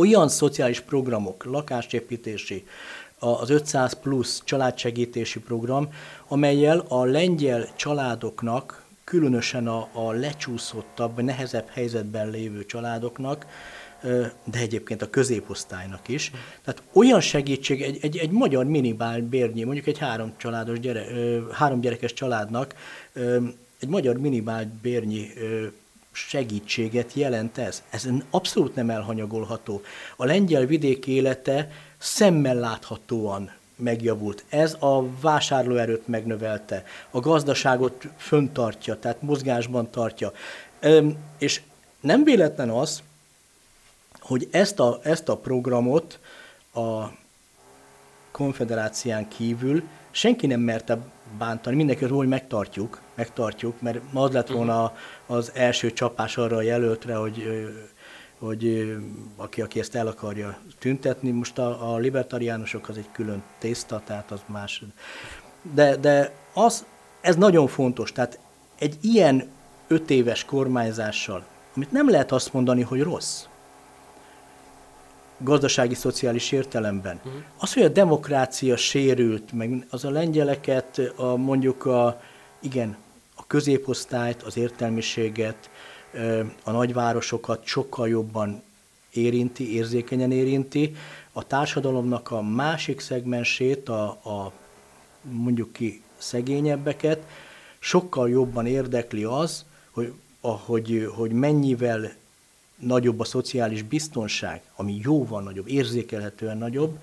olyan 0.00 0.28
szociális 0.28 0.80
programok, 0.80 1.44
lakásépítési, 1.44 2.66
az 3.18 3.50
500 3.50 3.92
plusz 3.92 4.42
családsegítési 4.44 5.40
program, 5.40 5.88
amelyel 6.28 6.84
a 6.88 7.04
lengyel 7.04 7.68
családoknak 7.76 8.84
különösen 9.04 9.66
a, 9.68 9.88
a 9.92 10.12
lecsúszottabb, 10.12 11.22
nehezebb 11.22 11.68
helyzetben 11.68 12.30
lévő 12.30 12.66
családoknak, 12.66 13.46
de 14.44 14.58
egyébként 14.58 15.02
a 15.02 15.10
középosztálynak 15.10 16.08
is. 16.08 16.30
Tehát 16.64 16.82
olyan 16.92 17.20
segítség 17.20 17.82
egy, 17.82 17.98
egy, 18.02 18.16
egy 18.16 18.30
magyar 18.30 18.64
minimál 18.64 19.20
bérnyi, 19.20 19.62
mondjuk 19.62 19.86
egy 19.86 19.98
három, 19.98 20.32
családos 20.36 20.80
gyere, 20.80 21.04
három 21.52 21.80
gyerekes 21.80 22.12
családnak 22.12 22.74
egy 23.80 23.88
magyar 23.88 24.16
minimál 24.16 24.72
bérnyi 24.82 25.30
segítséget 26.12 27.12
jelent 27.12 27.58
ez. 27.58 27.82
Ez 27.90 28.08
abszolút 28.30 28.74
nem 28.74 28.90
elhanyagolható. 28.90 29.82
A 30.16 30.24
lengyel 30.24 30.64
vidék 30.66 31.06
élete 31.06 31.70
szemmel 31.98 32.54
láthatóan 32.54 33.50
megjavult. 33.76 34.44
Ez 34.48 34.76
a 34.78 35.20
vásárlóerőt 35.20 36.08
megnövelte, 36.08 36.84
a 37.10 37.20
gazdaságot 37.20 38.06
föntartja, 38.16 38.98
tehát 38.98 39.22
mozgásban 39.22 39.90
tartja. 39.90 40.32
És 41.38 41.62
nem 42.00 42.24
véletlen 42.24 42.70
az, 42.70 43.02
hogy 44.20 44.48
ezt 44.50 44.80
a, 44.80 45.00
ezt 45.02 45.28
a 45.28 45.36
programot 45.36 46.18
a 46.74 47.04
konfederácián 48.30 49.28
kívül 49.28 49.82
senki 50.10 50.46
nem 50.46 50.60
merte 50.60 50.98
bántani, 51.38 51.76
mindenki 51.76 52.04
hogy 52.04 52.28
megtartjuk, 52.28 53.00
megtartjuk, 53.20 53.80
mert 53.80 54.00
az 54.14 54.32
lett 54.32 54.48
volna 54.48 54.92
az 55.26 55.50
első 55.54 55.92
csapás 55.92 56.36
arra 56.36 56.56
a 56.56 56.62
jelöltre, 56.62 57.14
hogy 57.14 57.68
hogy 58.38 58.94
aki, 59.36 59.60
aki 59.60 59.80
ezt 59.80 59.94
el 59.94 60.06
akarja 60.06 60.58
tüntetni, 60.78 61.30
most 61.30 61.58
a, 61.58 61.92
a 61.92 61.96
libertariánusok 61.96 62.88
az 62.88 62.96
egy 62.96 63.08
külön 63.12 63.42
tészta, 63.58 64.02
tehát 64.04 64.30
az 64.30 64.40
más. 64.46 64.82
De, 65.74 65.96
de 65.96 66.32
az, 66.54 66.84
ez 67.20 67.36
nagyon 67.36 67.66
fontos, 67.66 68.12
tehát 68.12 68.38
egy 68.78 68.96
ilyen 69.00 69.48
öt 69.88 70.10
éves 70.10 70.44
kormányzással, 70.44 71.44
amit 71.76 71.92
nem 71.92 72.10
lehet 72.10 72.32
azt 72.32 72.52
mondani, 72.52 72.82
hogy 72.82 73.02
rossz, 73.02 73.44
gazdasági, 75.38 75.94
szociális 75.94 76.52
értelemben. 76.52 77.16
Uh-huh. 77.16 77.42
Az, 77.58 77.74
hogy 77.74 77.82
a 77.82 77.88
demokrácia 77.88 78.76
sérült, 78.76 79.52
meg 79.52 79.86
az 79.90 80.04
a 80.04 80.10
lengyeleket, 80.10 81.00
a, 81.16 81.36
mondjuk 81.36 81.84
a, 81.84 82.20
igen, 82.60 82.96
középosztályt, 83.50 84.42
az 84.42 84.56
értelmiséget, 84.56 85.70
a 86.62 86.70
nagyvárosokat 86.70 87.64
sokkal 87.64 88.08
jobban 88.08 88.62
érinti, 89.12 89.74
érzékenyen 89.74 90.32
érinti. 90.32 90.94
A 91.32 91.46
társadalomnak 91.46 92.30
a 92.30 92.42
másik 92.42 93.00
szegmensét, 93.00 93.88
a, 93.88 94.02
a 94.08 94.52
mondjuk 95.22 95.72
ki 95.72 96.02
szegényebbeket, 96.16 97.22
sokkal 97.78 98.28
jobban 98.28 98.66
érdekli 98.66 99.24
az, 99.24 99.64
hogy, 99.90 100.12
hogy, 100.40 101.08
hogy 101.14 101.32
mennyivel 101.32 102.12
nagyobb 102.76 103.20
a 103.20 103.24
szociális 103.24 103.82
biztonság, 103.82 104.62
ami 104.76 105.00
jóval 105.02 105.42
nagyobb, 105.42 105.68
érzékelhetően 105.68 106.58
nagyobb, 106.58 106.98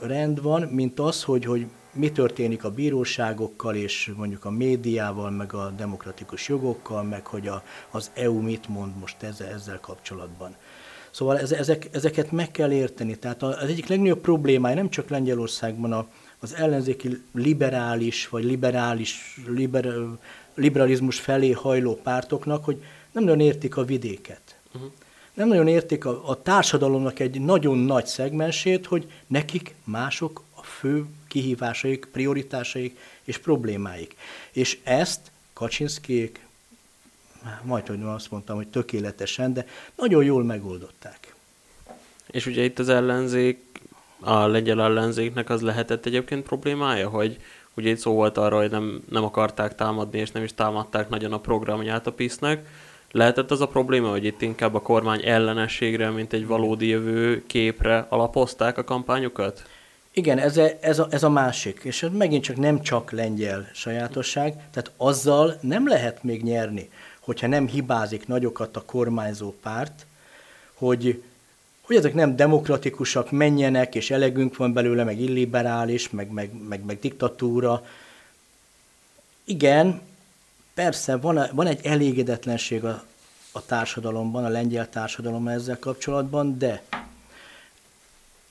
rend 0.00 0.42
van, 0.42 0.62
mint 0.62 1.00
az, 1.00 1.22
hogy, 1.22 1.44
hogy 1.44 1.66
mi 1.92 2.12
történik 2.12 2.64
a 2.64 2.70
bíróságokkal, 2.70 3.74
és 3.74 4.12
mondjuk 4.16 4.44
a 4.44 4.50
médiával, 4.50 5.30
meg 5.30 5.52
a 5.52 5.70
demokratikus 5.76 6.48
jogokkal, 6.48 7.02
meg 7.02 7.26
hogy 7.26 7.48
a, 7.48 7.62
az 7.90 8.10
EU 8.14 8.40
mit 8.40 8.68
mond 8.68 8.96
most 8.98 9.22
ezzel, 9.22 9.48
ezzel 9.48 9.80
kapcsolatban. 9.80 10.56
Szóval 11.10 11.38
ezek, 11.38 11.88
ezeket 11.92 12.30
meg 12.30 12.50
kell 12.50 12.72
érteni. 12.72 13.16
Tehát 13.16 13.42
az 13.42 13.68
egyik 13.68 13.86
legnagyobb 13.86 14.20
problémája 14.20 14.74
nem 14.74 14.90
csak 14.90 15.08
Lengyelországban 15.08 15.92
a, 15.92 16.06
az 16.40 16.54
ellenzéki 16.54 17.22
liberális 17.32 18.28
vagy 18.28 18.44
liberális 18.44 19.40
liber, 19.46 19.94
liberalizmus 20.54 21.20
felé 21.20 21.50
hajló 21.50 21.94
pártoknak, 22.02 22.64
hogy 22.64 22.82
nem 23.12 23.24
nagyon 23.24 23.40
értik 23.40 23.76
a 23.76 23.84
vidéket. 23.84 24.58
Uh-huh. 24.74 24.90
Nem 25.34 25.48
nagyon 25.48 25.68
értik 25.68 26.04
a, 26.04 26.28
a 26.28 26.42
társadalomnak 26.42 27.18
egy 27.18 27.40
nagyon 27.40 27.78
nagy 27.78 28.06
szegmensét, 28.06 28.86
hogy 28.86 29.10
nekik 29.26 29.74
mások 29.84 30.42
a 30.54 30.62
fő 30.62 31.06
kihívásaik, 31.30 32.08
prioritásaik 32.12 32.98
és 33.24 33.38
problémáik. 33.38 34.16
És 34.52 34.78
ezt 34.82 35.30
Kaczynszkék, 35.52 36.46
majd 37.62 37.86
hogy 37.86 38.02
azt 38.02 38.30
mondtam, 38.30 38.56
hogy 38.56 38.68
tökéletesen, 38.68 39.52
de 39.52 39.66
nagyon 39.96 40.24
jól 40.24 40.44
megoldották. 40.44 41.34
És 42.26 42.46
ugye 42.46 42.64
itt 42.64 42.78
az 42.78 42.88
ellenzék, 42.88 43.68
a 44.20 44.46
lengyel 44.46 44.82
ellenzéknek 44.82 45.50
az 45.50 45.60
lehetett 45.60 46.06
egyébként 46.06 46.42
problémája, 46.42 47.08
hogy 47.08 47.36
ugye 47.74 47.90
itt 47.90 47.98
szó 47.98 48.12
volt 48.12 48.38
arra, 48.38 48.56
hogy 48.56 48.70
nem, 48.70 49.02
nem 49.10 49.24
akarták 49.24 49.74
támadni, 49.74 50.18
és 50.18 50.30
nem 50.30 50.42
is 50.42 50.54
támadták 50.54 51.08
nagyon 51.08 51.32
a 51.32 51.40
programját 51.40 52.06
a 52.06 52.12
PISZ-nek. 52.12 52.66
Lehetett 53.10 53.50
az 53.50 53.60
a 53.60 53.68
probléma, 53.68 54.10
hogy 54.10 54.24
itt 54.24 54.42
inkább 54.42 54.74
a 54.74 54.80
kormány 54.80 55.20
ellenességre, 55.24 56.10
mint 56.10 56.32
egy 56.32 56.46
valódi 56.46 56.86
jövő 56.86 57.46
képre 57.46 58.06
alapozták 58.08 58.78
a 58.78 58.84
kampányokat? 58.84 59.62
Igen, 60.12 60.38
ez 60.38 60.56
a, 60.56 60.68
ez, 60.80 60.98
a, 60.98 61.06
ez 61.10 61.22
a 61.22 61.28
másik, 61.28 61.80
és 61.82 62.02
ez 62.02 62.10
megint 62.12 62.42
csak 62.42 62.56
nem 62.56 62.82
csak 62.82 63.10
lengyel 63.10 63.70
sajátosság, 63.72 64.52
tehát 64.52 64.90
azzal 64.96 65.58
nem 65.60 65.88
lehet 65.88 66.22
még 66.22 66.42
nyerni, 66.42 66.90
hogyha 67.20 67.46
nem 67.46 67.66
hibázik 67.66 68.26
nagyokat 68.26 68.76
a 68.76 68.84
kormányzó 68.84 69.54
párt, 69.62 70.06
hogy, 70.74 71.22
hogy 71.80 71.96
ezek 71.96 72.14
nem 72.14 72.36
demokratikusak, 72.36 73.30
menjenek, 73.30 73.94
és 73.94 74.10
elegünk 74.10 74.56
van 74.56 74.72
belőle, 74.72 75.04
meg 75.04 75.20
illiberális, 75.20 76.10
meg, 76.10 76.30
meg, 76.30 76.50
meg, 76.68 76.84
meg 76.84 76.98
diktatúra. 77.00 77.86
Igen, 79.44 80.00
persze 80.74 81.16
van, 81.16 81.48
van 81.52 81.66
egy 81.66 81.86
elégedetlenség 81.86 82.84
a, 82.84 83.04
a 83.52 83.64
társadalomban, 83.64 84.44
a 84.44 84.48
lengyel 84.48 84.88
társadalomban 84.88 85.52
ezzel 85.52 85.78
kapcsolatban, 85.78 86.58
de 86.58 86.82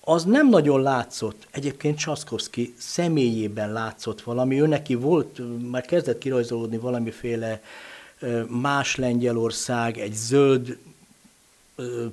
az 0.10 0.24
nem 0.24 0.50
nagyon 0.50 0.82
látszott. 0.82 1.48
Egyébként 1.52 1.98
Csaszkowski 1.98 2.74
személyében 2.78 3.72
látszott 3.72 4.22
valami, 4.22 4.62
ő 4.62 4.68
neki 4.68 4.96
volt, 4.96 5.42
már 5.72 5.86
kezdett 5.86 6.18
kirajzolódni 6.18 6.78
valamiféle 6.78 7.62
más 8.48 8.96
Lengyelország, 8.96 9.98
egy 9.98 10.14
zöld 10.14 10.78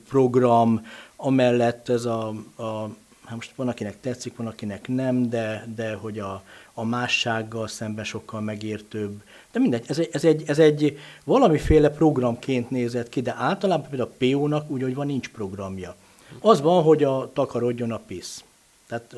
program, 0.09 0.87
amellett 1.17 1.89
ez 1.89 2.05
a, 2.05 2.29
a 2.57 2.89
hát 3.25 3.35
most 3.35 3.53
van, 3.55 3.69
akinek 3.69 4.01
tetszik, 4.01 4.37
van, 4.37 4.47
akinek 4.47 4.89
nem, 4.89 5.29
de, 5.29 5.69
de 5.75 5.95
hogy 5.95 6.19
a, 6.19 6.43
a 6.75 6.85
mássággal 6.85 7.69
szemben 7.69 8.05
sokkal 8.05 8.41
megértőbb. 8.41 9.23
De 9.53 9.59
mindegy, 9.59 9.85
ez 9.89 9.99
egy, 9.99 10.09
ez, 10.13 10.25
egy, 10.25 10.43
ez 10.47 10.59
egy 10.59 10.99
valamiféle 11.25 11.91
programként 11.91 12.71
nézett 12.71 13.09
ki, 13.09 13.21
de 13.21 13.35
általában 13.39 13.89
például 13.89 14.11
a 14.11 14.17
PO-nak 14.19 14.71
úgy, 14.71 14.83
hogy 14.83 14.95
van, 14.95 15.07
nincs 15.07 15.29
programja. 15.29 15.97
Az 16.41 16.61
van, 16.61 16.83
hogy 16.83 17.05
a 17.05 17.31
takarodjon 17.33 17.93
a 17.93 18.01
pisz. 18.07 18.45
Tehát 18.89 19.15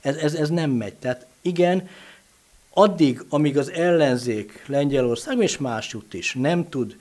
ez, 0.00 0.16
ez, 0.16 0.34
ez 0.34 0.48
nem 0.48 0.70
megy. 0.70 0.94
Tehát 0.94 1.26
igen, 1.40 1.88
addig, 2.70 3.24
amíg 3.28 3.58
az 3.58 3.70
ellenzék 3.70 4.64
Lengyelország 4.66 5.38
és 5.38 5.58
másút 5.58 6.14
is 6.14 6.34
nem 6.34 6.68
tud 6.68 6.96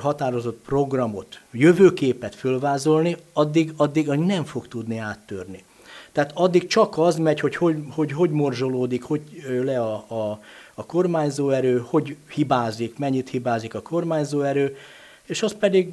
határozott 0.00 0.62
programot, 0.64 1.40
jövőképet 1.50 2.34
fölvázolni, 2.34 3.16
addig, 3.32 3.72
addig 3.76 4.06
nem 4.06 4.44
fog 4.44 4.68
tudni 4.68 4.98
áttörni. 4.98 5.64
Tehát 6.12 6.30
addig 6.34 6.66
csak 6.66 6.98
az 6.98 7.16
megy, 7.16 7.40
hogy 7.40 7.56
hogy, 7.56 7.76
hogy, 7.90 8.12
hogy 8.12 8.30
morzsolódik, 8.30 9.02
hogy 9.02 9.22
le 9.64 9.80
a, 9.80 9.94
a, 10.08 10.40
a 10.74 10.86
kormányzóerő, 10.86 11.78
hogy 11.86 12.16
hibázik, 12.28 12.98
mennyit 12.98 13.28
hibázik 13.28 13.74
a 13.74 13.82
kormányzóerő, 13.82 14.76
és 15.24 15.42
az 15.42 15.54
pedig 15.58 15.92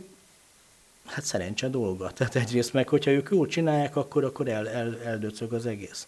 hát 1.05 1.23
szerencse 1.23 1.69
dolga. 1.69 2.11
Tehát 2.11 2.35
egyrészt 2.35 2.73
meg, 2.73 2.89
hogyha 2.89 3.11
ők 3.11 3.29
jól 3.31 3.47
csinálják, 3.47 3.95
akkor, 3.95 4.23
akkor 4.23 4.47
el, 4.47 4.69
el, 4.69 5.01
eldöcög 5.03 5.53
az 5.53 5.65
egész. 5.65 6.07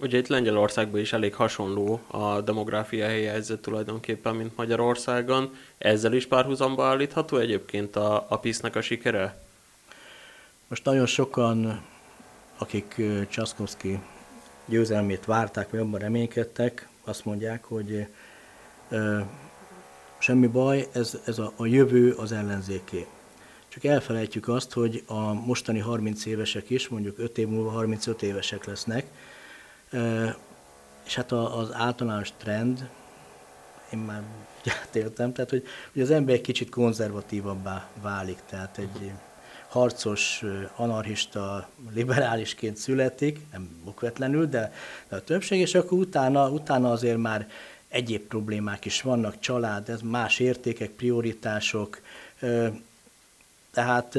Ugye 0.00 0.18
itt 0.18 0.26
Lengyelországban 0.26 1.00
is 1.00 1.12
elég 1.12 1.34
hasonló 1.34 2.00
a 2.06 2.40
demográfiai 2.40 3.24
helyzet 3.24 3.60
tulajdonképpen, 3.60 4.34
mint 4.34 4.56
Magyarországon. 4.56 5.56
Ezzel 5.78 6.12
is 6.12 6.26
párhuzamba 6.26 6.86
állítható 6.86 7.36
egyébként 7.36 7.96
a, 7.96 8.26
a 8.28 8.38
PISZ-nek 8.38 8.76
a 8.76 8.80
sikere? 8.80 9.42
Most 10.68 10.84
nagyon 10.84 11.06
sokan, 11.06 11.82
akik 12.58 13.02
Csaszkowski 13.28 13.98
győzelmét 14.66 15.24
várták, 15.24 15.70
vagy 15.70 15.80
abban 15.80 16.00
reménykedtek, 16.00 16.88
azt 17.04 17.24
mondják, 17.24 17.64
hogy 17.64 18.06
ö, 18.88 19.20
semmi 20.18 20.46
baj, 20.46 20.88
ez, 20.92 21.18
ez 21.24 21.38
a, 21.38 21.52
a 21.56 21.66
jövő 21.66 22.12
az 22.12 22.32
ellenzéké. 22.32 23.06
Csak 23.68 23.84
elfelejtjük 23.84 24.48
azt, 24.48 24.72
hogy 24.72 25.02
a 25.06 25.32
mostani 25.32 25.78
30 25.78 26.26
évesek 26.26 26.70
is, 26.70 26.88
mondjuk 26.88 27.18
5 27.18 27.38
év 27.38 27.48
múlva 27.48 27.70
35 27.70 28.22
évesek 28.22 28.64
lesznek, 28.64 29.06
és 31.04 31.14
hát 31.14 31.32
az 31.32 31.72
általános 31.72 32.32
trend, 32.36 32.88
én 33.92 33.98
már 33.98 34.22
átéltem, 34.82 35.32
tehát 35.32 35.50
hogy, 35.50 35.64
hogy 35.92 36.02
az 36.02 36.10
ember 36.10 36.34
egy 36.34 36.40
kicsit 36.40 36.70
konzervatívabbá 36.70 37.88
válik, 38.02 38.38
tehát 38.50 38.78
egy 38.78 39.12
harcos, 39.68 40.44
anarchista, 40.76 41.68
liberálisként 41.94 42.76
születik, 42.76 43.40
nem 43.52 43.68
okvetlenül, 43.84 44.46
de, 44.46 44.72
de 45.08 45.16
a 45.16 45.24
többség, 45.24 45.60
és 45.60 45.74
akkor 45.74 45.98
utána, 45.98 46.48
utána 46.48 46.90
azért 46.90 47.18
már 47.18 47.48
egyéb 47.88 48.22
problémák 48.22 48.84
is 48.84 49.02
vannak, 49.02 49.38
család, 49.38 49.88
ez 49.88 50.00
más 50.00 50.38
értékek, 50.38 50.90
prioritások, 50.90 52.00
tehát 53.78 54.18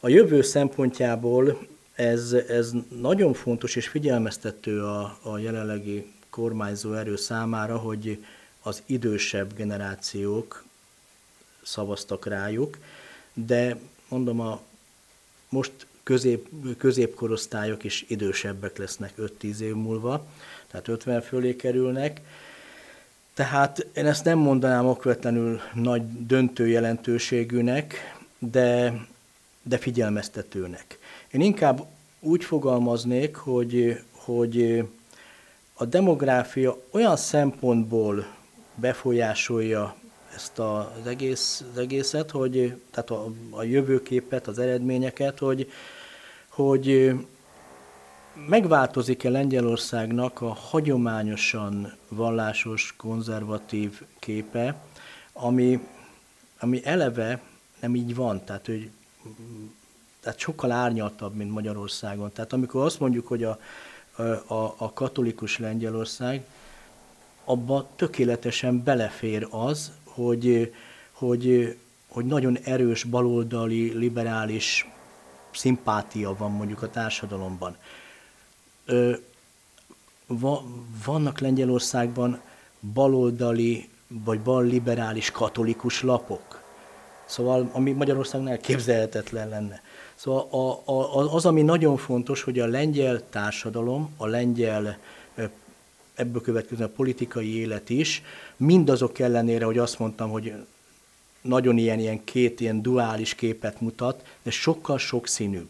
a 0.00 0.08
jövő 0.08 0.42
szempontjából 0.42 1.66
ez, 1.94 2.32
ez 2.32 2.70
nagyon 3.00 3.32
fontos 3.32 3.76
és 3.76 3.88
figyelmeztető 3.88 4.84
a, 4.84 5.18
a 5.22 5.38
jelenlegi 5.38 6.12
kormányzó 6.30 6.92
erő 6.92 7.16
számára, 7.16 7.76
hogy 7.76 8.24
az 8.62 8.82
idősebb 8.86 9.54
generációk 9.54 10.64
szavaztak 11.62 12.26
rájuk, 12.26 12.78
de 13.32 13.76
mondom, 14.08 14.40
a 14.40 14.60
most 15.48 15.72
közép, 16.02 16.48
középkorosztályok 16.78 17.84
is 17.84 18.04
idősebbek 18.08 18.78
lesznek 18.78 19.12
5-10 19.18 19.58
év 19.58 19.74
múlva, 19.74 20.26
tehát 20.66 20.88
50 20.88 21.20
fölé 21.20 21.56
kerülnek. 21.56 22.20
Tehát 23.34 23.86
én 23.94 24.06
ezt 24.06 24.24
nem 24.24 24.38
mondanám 24.38 24.86
okvetlenül 24.86 25.60
nagy 25.72 26.26
döntő 26.26 26.66
jelentőségűnek, 26.66 28.14
de, 28.50 29.06
de 29.62 29.78
figyelmeztetőnek. 29.78 30.98
Én 31.30 31.40
inkább 31.40 31.86
úgy 32.20 32.44
fogalmaznék, 32.44 33.36
hogy, 33.36 34.00
hogy 34.12 34.84
a 35.74 35.84
demográfia 35.84 36.76
olyan 36.90 37.16
szempontból 37.16 38.26
befolyásolja 38.74 39.94
ezt 40.34 40.58
az, 40.58 41.06
egész, 41.06 41.64
az 41.72 41.78
egészet, 41.78 42.30
hogy, 42.30 42.76
tehát 42.90 43.10
a, 43.10 43.32
a 43.50 43.62
jövőképet, 43.62 44.46
az 44.46 44.58
eredményeket, 44.58 45.38
hogy, 45.38 45.70
hogy 46.48 47.14
megváltozik-e 48.48 49.30
Lengyelországnak 49.30 50.40
a 50.40 50.52
hagyományosan 50.52 51.92
vallásos, 52.08 52.94
konzervatív 52.96 54.02
képe, 54.18 54.76
ami, 55.32 55.80
ami 56.58 56.80
eleve 56.84 57.40
nem 57.84 57.94
így 57.94 58.14
van, 58.14 58.44
tehát, 58.44 58.66
hogy 58.66 58.90
tehát 60.20 60.38
sokkal 60.38 60.70
árnyaltabb, 60.72 61.34
mint 61.34 61.50
Magyarországon. 61.50 62.32
Tehát 62.32 62.52
amikor 62.52 62.84
azt 62.84 63.00
mondjuk, 63.00 63.26
hogy 63.26 63.44
a, 63.44 63.58
a, 64.46 64.74
a 64.76 64.92
katolikus 64.94 65.58
Lengyelország, 65.58 66.44
abba 67.44 67.88
tökéletesen 67.96 68.82
belefér 68.82 69.46
az, 69.50 69.92
hogy, 70.04 70.74
hogy, 71.12 71.76
hogy 72.08 72.24
nagyon 72.24 72.58
erős 72.58 73.04
baloldali, 73.04 73.92
liberális 73.92 74.88
szimpátia 75.50 76.36
van 76.36 76.50
mondjuk 76.50 76.82
a 76.82 76.90
társadalomban. 76.90 77.76
Ö, 78.84 79.16
va, 80.26 80.64
vannak 81.04 81.38
Lengyelországban 81.40 82.40
baloldali 82.80 83.88
vagy 84.08 84.40
balliberális 84.40 85.30
katolikus 85.30 86.02
lapok. 86.02 86.63
Szóval, 87.26 87.70
ami 87.72 87.92
Magyarországon 87.92 88.48
elképzelhetetlen 88.48 89.48
lenne. 89.48 89.82
Szóval 90.14 90.48
a, 90.50 90.92
a, 90.92 91.34
az, 91.34 91.46
ami 91.46 91.62
nagyon 91.62 91.96
fontos, 91.96 92.42
hogy 92.42 92.58
a 92.58 92.66
lengyel 92.66 93.22
társadalom, 93.30 94.14
a 94.16 94.26
lengyel 94.26 94.98
ebből 96.14 96.40
következő 96.40 96.84
a 96.84 96.88
politikai 96.88 97.56
élet 97.56 97.90
is, 97.90 98.22
mindazok 98.56 99.18
ellenére, 99.18 99.64
hogy 99.64 99.78
azt 99.78 99.98
mondtam, 99.98 100.30
hogy 100.30 100.52
nagyon 101.40 101.78
ilyen, 101.78 101.98
ilyen 101.98 102.24
két 102.24 102.60
ilyen 102.60 102.82
duális 102.82 103.34
képet 103.34 103.80
mutat, 103.80 104.24
de 104.42 104.50
sokkal 104.50 104.98
sokszínűbb. 104.98 105.68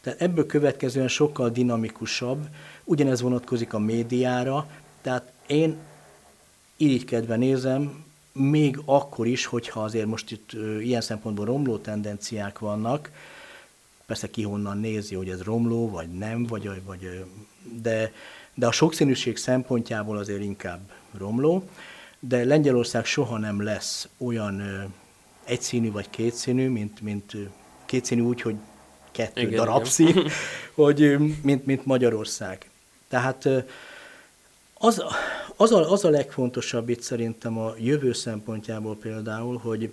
Tehát 0.00 0.20
ebből 0.20 0.46
következően 0.46 1.08
sokkal 1.08 1.50
dinamikusabb, 1.50 2.46
ugyanez 2.84 3.20
vonatkozik 3.20 3.74
a 3.74 3.78
médiára, 3.78 4.66
tehát 5.02 5.32
én 5.46 5.76
irigykedve 6.76 7.36
nézem, 7.36 8.04
még 8.32 8.80
akkor 8.84 9.26
is, 9.26 9.46
hogyha 9.46 9.82
azért 9.82 10.06
most 10.06 10.30
itt 10.30 10.50
ilyen 10.80 11.00
szempontból 11.00 11.44
romló 11.44 11.76
tendenciák 11.76 12.58
vannak, 12.58 13.10
persze 14.06 14.30
ki 14.30 14.42
honnan 14.42 14.78
nézi, 14.78 15.14
hogy 15.14 15.28
ez 15.28 15.42
romló, 15.42 15.90
vagy 15.90 16.08
nem, 16.08 16.46
vagy, 16.46 16.82
vagy 16.84 17.24
de, 17.82 18.12
de 18.54 18.66
a 18.66 18.72
sokszínűség 18.72 19.36
szempontjából 19.36 20.16
azért 20.18 20.42
inkább 20.42 20.80
romló, 21.18 21.68
de 22.18 22.44
Lengyelország 22.44 23.04
soha 23.04 23.38
nem 23.38 23.62
lesz 23.62 24.08
olyan 24.18 24.62
egyszínű 25.44 25.90
vagy 25.90 26.10
kétszínű, 26.10 26.68
mint, 26.68 27.00
mint 27.00 27.36
kétszínű 27.86 28.20
úgy, 28.20 28.40
hogy 28.40 28.56
kettő 29.12 29.40
igen, 29.40 29.54
darab 29.54 29.76
igen. 29.76 29.90
szín, 29.90 30.30
hogy, 30.84 31.18
mint, 31.42 31.66
mint 31.66 31.84
Magyarország. 31.84 32.70
Tehát 33.08 33.48
az, 34.82 35.04
az, 35.56 35.72
a, 35.72 35.90
az 35.90 36.04
a 36.04 36.10
legfontosabb 36.10 36.88
itt 36.88 37.00
szerintem 37.00 37.58
a 37.58 37.74
jövő 37.78 38.12
szempontjából 38.12 38.96
például, 38.96 39.56
hogy 39.56 39.92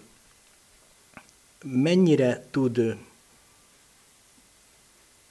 mennyire 1.63 2.45
tud 2.51 2.97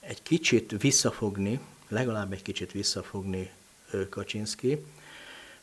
egy 0.00 0.22
kicsit 0.22 0.74
visszafogni, 0.80 1.60
legalább 1.88 2.32
egy 2.32 2.42
kicsit 2.42 2.72
visszafogni 2.72 3.50
Kaczynski, 4.10 4.84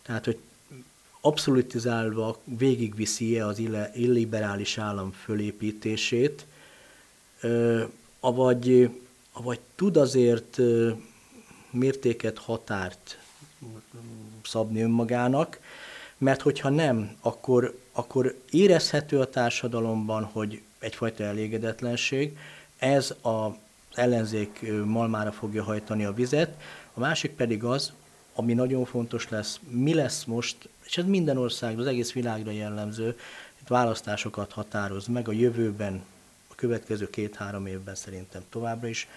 tehát, 0.01 0.25
hogy 0.25 0.37
abszolutizálva 1.21 2.37
végigviszi-e 2.43 3.45
az 3.45 3.61
illiberális 3.93 4.77
állam 4.77 5.11
fölépítését, 5.11 6.45
avagy, 8.19 8.89
avagy 9.31 9.59
tud 9.75 9.97
azért 9.97 10.59
mértéket, 11.71 12.37
határt 12.37 13.17
szabni 14.43 14.81
önmagának, 14.81 15.59
mert 16.17 16.41
hogyha 16.41 16.69
nem, 16.69 17.15
akkor, 17.21 17.77
akkor 17.91 18.39
érezhető 18.49 19.19
a 19.19 19.29
társadalomban, 19.29 20.23
hogy 20.23 20.61
egyfajta 20.79 21.23
elégedetlenség, 21.23 22.37
ez 22.77 23.13
az 23.21 23.51
ellenzék 23.93 24.71
malmára 24.85 25.31
fogja 25.31 25.63
hajtani 25.63 26.05
a 26.05 26.13
vizet, 26.13 26.61
a 26.93 26.99
másik 26.99 27.31
pedig 27.31 27.63
az, 27.63 27.93
ami 28.35 28.53
nagyon 28.53 28.85
fontos 28.85 29.29
lesz, 29.29 29.59
mi 29.69 29.93
lesz 29.93 30.23
most, 30.23 30.69
és 30.85 30.97
ez 30.97 31.05
minden 31.05 31.37
országra, 31.37 31.81
az 31.81 31.87
egész 31.87 32.11
világra 32.11 32.51
jellemző, 32.51 33.17
itt 33.61 33.67
választásokat 33.67 34.51
határoz 34.51 35.07
meg 35.07 35.27
a 35.27 35.31
jövőben, 35.31 36.03
a 36.47 36.55
következő 36.55 37.09
két-három 37.09 37.65
évben 37.65 37.95
szerintem 37.95 38.41
továbbra 38.49 38.87
is. 38.87 39.07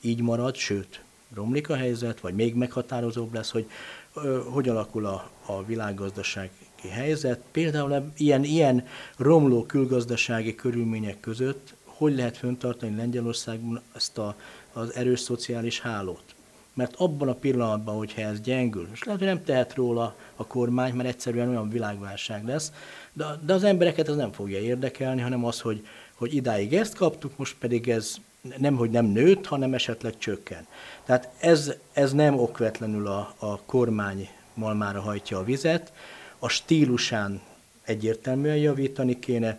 Így 0.00 0.20
marad, 0.20 0.54
sőt, 0.54 1.00
romlik 1.34 1.68
a 1.68 1.76
helyzet, 1.76 2.20
vagy 2.20 2.34
még 2.34 2.54
meghatározóbb 2.54 3.34
lesz, 3.34 3.50
hogy 3.50 3.66
ö, 4.14 4.42
hogy 4.50 4.68
alakul 4.68 5.06
a, 5.06 5.30
a 5.46 5.64
világgazdasági 5.64 6.50
helyzet. 6.88 7.40
Például 7.50 8.12
ilyen, 8.16 8.44
ilyen 8.44 8.86
romló 9.16 9.64
külgazdasági 9.64 10.54
körülmények 10.54 11.20
között 11.20 11.74
hogy 11.96 12.14
lehet 12.14 12.36
föntartani 12.36 12.96
Lengyelországban 12.96 13.82
ezt 13.94 14.18
a, 14.18 14.34
az 14.72 14.94
erős 14.94 15.20
szociális 15.20 15.80
hálót. 15.80 16.34
Mert 16.74 16.94
abban 16.96 17.28
a 17.28 17.34
pillanatban, 17.34 17.96
hogyha 17.96 18.20
ez 18.20 18.40
gyengül, 18.40 18.88
és 18.92 19.02
lehet, 19.02 19.20
hogy 19.20 19.28
nem 19.28 19.44
tehet 19.44 19.74
róla 19.74 20.16
a 20.36 20.46
kormány, 20.46 20.94
mert 20.94 21.08
egyszerűen 21.08 21.48
olyan 21.48 21.68
világválság 21.68 22.44
lesz, 22.44 22.72
de, 23.12 23.24
de 23.46 23.52
az 23.52 23.64
embereket 23.64 24.08
ez 24.08 24.16
nem 24.16 24.32
fogja 24.32 24.58
érdekelni, 24.58 25.20
hanem 25.20 25.44
az, 25.44 25.60
hogy, 25.60 25.86
hogy 26.14 26.34
idáig 26.34 26.74
ezt 26.74 26.94
kaptuk, 26.94 27.36
most 27.36 27.56
pedig 27.58 27.88
ez 27.88 28.14
nem, 28.58 28.76
hogy 28.76 28.90
nem 28.90 29.06
nőtt, 29.06 29.46
hanem 29.46 29.74
esetleg 29.74 30.18
csökken. 30.18 30.66
Tehát 31.04 31.28
ez, 31.38 31.72
ez 31.92 32.12
nem 32.12 32.38
okvetlenül 32.38 33.06
a, 33.06 33.34
a 33.38 33.60
kormány 33.60 34.28
malmára 34.54 35.00
hajtja 35.00 35.38
a 35.38 35.44
vizet, 35.44 35.92
a 36.38 36.48
stílusán 36.48 37.40
egyértelműen 37.84 38.56
javítani 38.56 39.18
kéne. 39.18 39.58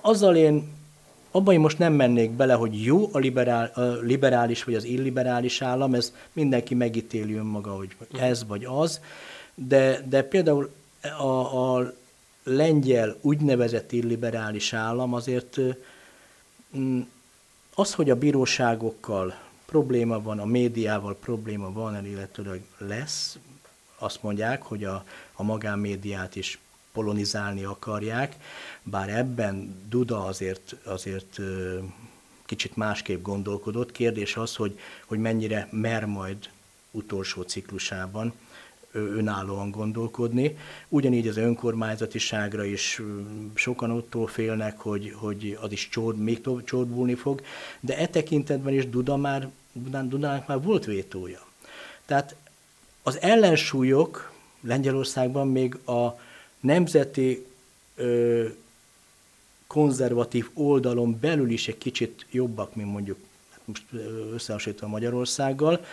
Azzal 0.00 0.36
én, 0.36 0.72
abban 1.30 1.54
én 1.54 1.60
most 1.60 1.78
nem 1.78 1.92
mennék 1.92 2.30
bele, 2.30 2.54
hogy 2.54 2.84
jó 2.84 3.08
a, 3.12 3.18
liberál, 3.18 3.70
a 3.74 3.80
liberális 3.80 4.64
vagy 4.64 4.74
az 4.74 4.84
illiberális 4.84 5.62
állam, 5.62 5.94
ez 5.94 6.14
mindenki 6.32 6.74
megítéli 6.74 7.34
önmaga, 7.34 7.70
hogy 7.70 7.96
ez 8.18 8.46
vagy 8.46 8.64
az, 8.64 9.00
de, 9.54 10.04
de 10.08 10.22
például 10.22 10.70
a, 11.18 11.76
a 11.76 11.92
lengyel 12.42 13.16
úgynevezett 13.20 13.92
illiberális 13.92 14.72
állam 14.72 15.14
azért 15.14 15.56
mm, 16.76 17.00
az, 17.80 17.94
hogy 17.94 18.10
a 18.10 18.16
bíróságokkal 18.16 19.34
probléma 19.66 20.22
van, 20.22 20.38
a 20.38 20.44
médiával 20.44 21.16
probléma 21.16 21.72
van, 21.72 22.06
illetőleg 22.06 22.62
lesz, 22.78 23.38
azt 23.98 24.22
mondják, 24.22 24.62
hogy 24.62 24.84
a, 24.84 25.04
a 25.32 25.42
magánmédiát 25.42 26.36
is 26.36 26.58
polonizálni 26.92 27.64
akarják, 27.64 28.36
bár 28.82 29.08
ebben 29.08 29.76
Duda 29.88 30.24
azért, 30.24 30.76
azért 30.84 31.38
kicsit 32.46 32.76
másképp 32.76 33.22
gondolkodott. 33.22 33.92
Kérdés 33.92 34.36
az, 34.36 34.56
hogy, 34.56 34.78
hogy 35.06 35.18
mennyire 35.18 35.68
mer 35.70 36.04
majd 36.04 36.36
utolsó 36.90 37.42
ciklusában 37.42 38.32
önállóan 38.92 39.70
gondolkodni. 39.70 40.56
Ugyanígy 40.88 41.28
az 41.28 41.36
önkormányzatiságra 41.36 42.64
is 42.64 43.02
sokan 43.54 43.90
attól 43.90 44.26
félnek, 44.26 44.78
hogy, 44.78 45.14
hogy 45.16 45.58
az 45.60 45.72
is 45.72 45.88
csord, 45.88 46.18
még 46.18 46.40
csorbulni 46.64 47.14
fog, 47.14 47.42
de 47.80 47.98
e 47.98 48.06
tekintetben 48.06 48.74
is 48.74 48.88
Duda 48.88 49.16
már, 49.16 49.48
Dudán, 49.72 50.08
Dudának 50.08 50.46
már 50.46 50.62
volt 50.62 50.84
vétója. 50.84 51.46
Tehát 52.06 52.34
az 53.02 53.20
ellensúlyok 53.20 54.32
Lengyelországban 54.60 55.48
még 55.48 55.74
a 55.74 56.20
nemzeti 56.60 57.46
ö, 57.94 58.46
konzervatív 59.66 60.50
oldalon 60.54 61.18
belül 61.20 61.50
is 61.50 61.68
egy 61.68 61.78
kicsit 61.78 62.26
jobbak, 62.30 62.74
mint 62.74 62.92
mondjuk 62.92 63.18
hát 63.50 63.60
most 63.64 63.84
összehasonlítva 64.32 64.86
Magyarországgal. 64.86 65.84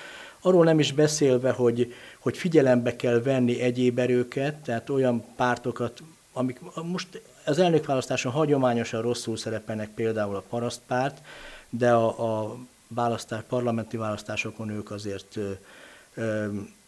Arról 0.41 0.63
nem 0.63 0.79
is 0.79 0.91
beszélve, 0.91 1.51
hogy, 1.51 1.93
hogy 2.19 2.37
figyelembe 2.37 2.95
kell 2.95 3.21
venni 3.21 3.61
egyéb 3.61 3.99
erőket, 3.99 4.55
tehát 4.55 4.89
olyan 4.89 5.25
pártokat, 5.35 6.01
amik 6.33 6.59
most 6.83 7.21
az 7.45 7.59
elnökválasztáson 7.59 8.31
hagyományosan 8.31 9.01
rosszul 9.01 9.37
szerepelnek 9.37 9.89
például 9.89 10.35
a 10.35 10.43
parasztpárt, 10.49 11.21
de 11.69 11.91
a, 11.91 12.43
a 12.43 12.57
választás, 12.87 13.43
parlamenti 13.47 13.97
választásokon 13.97 14.69
ők 14.69 14.91
azért, 14.91 15.37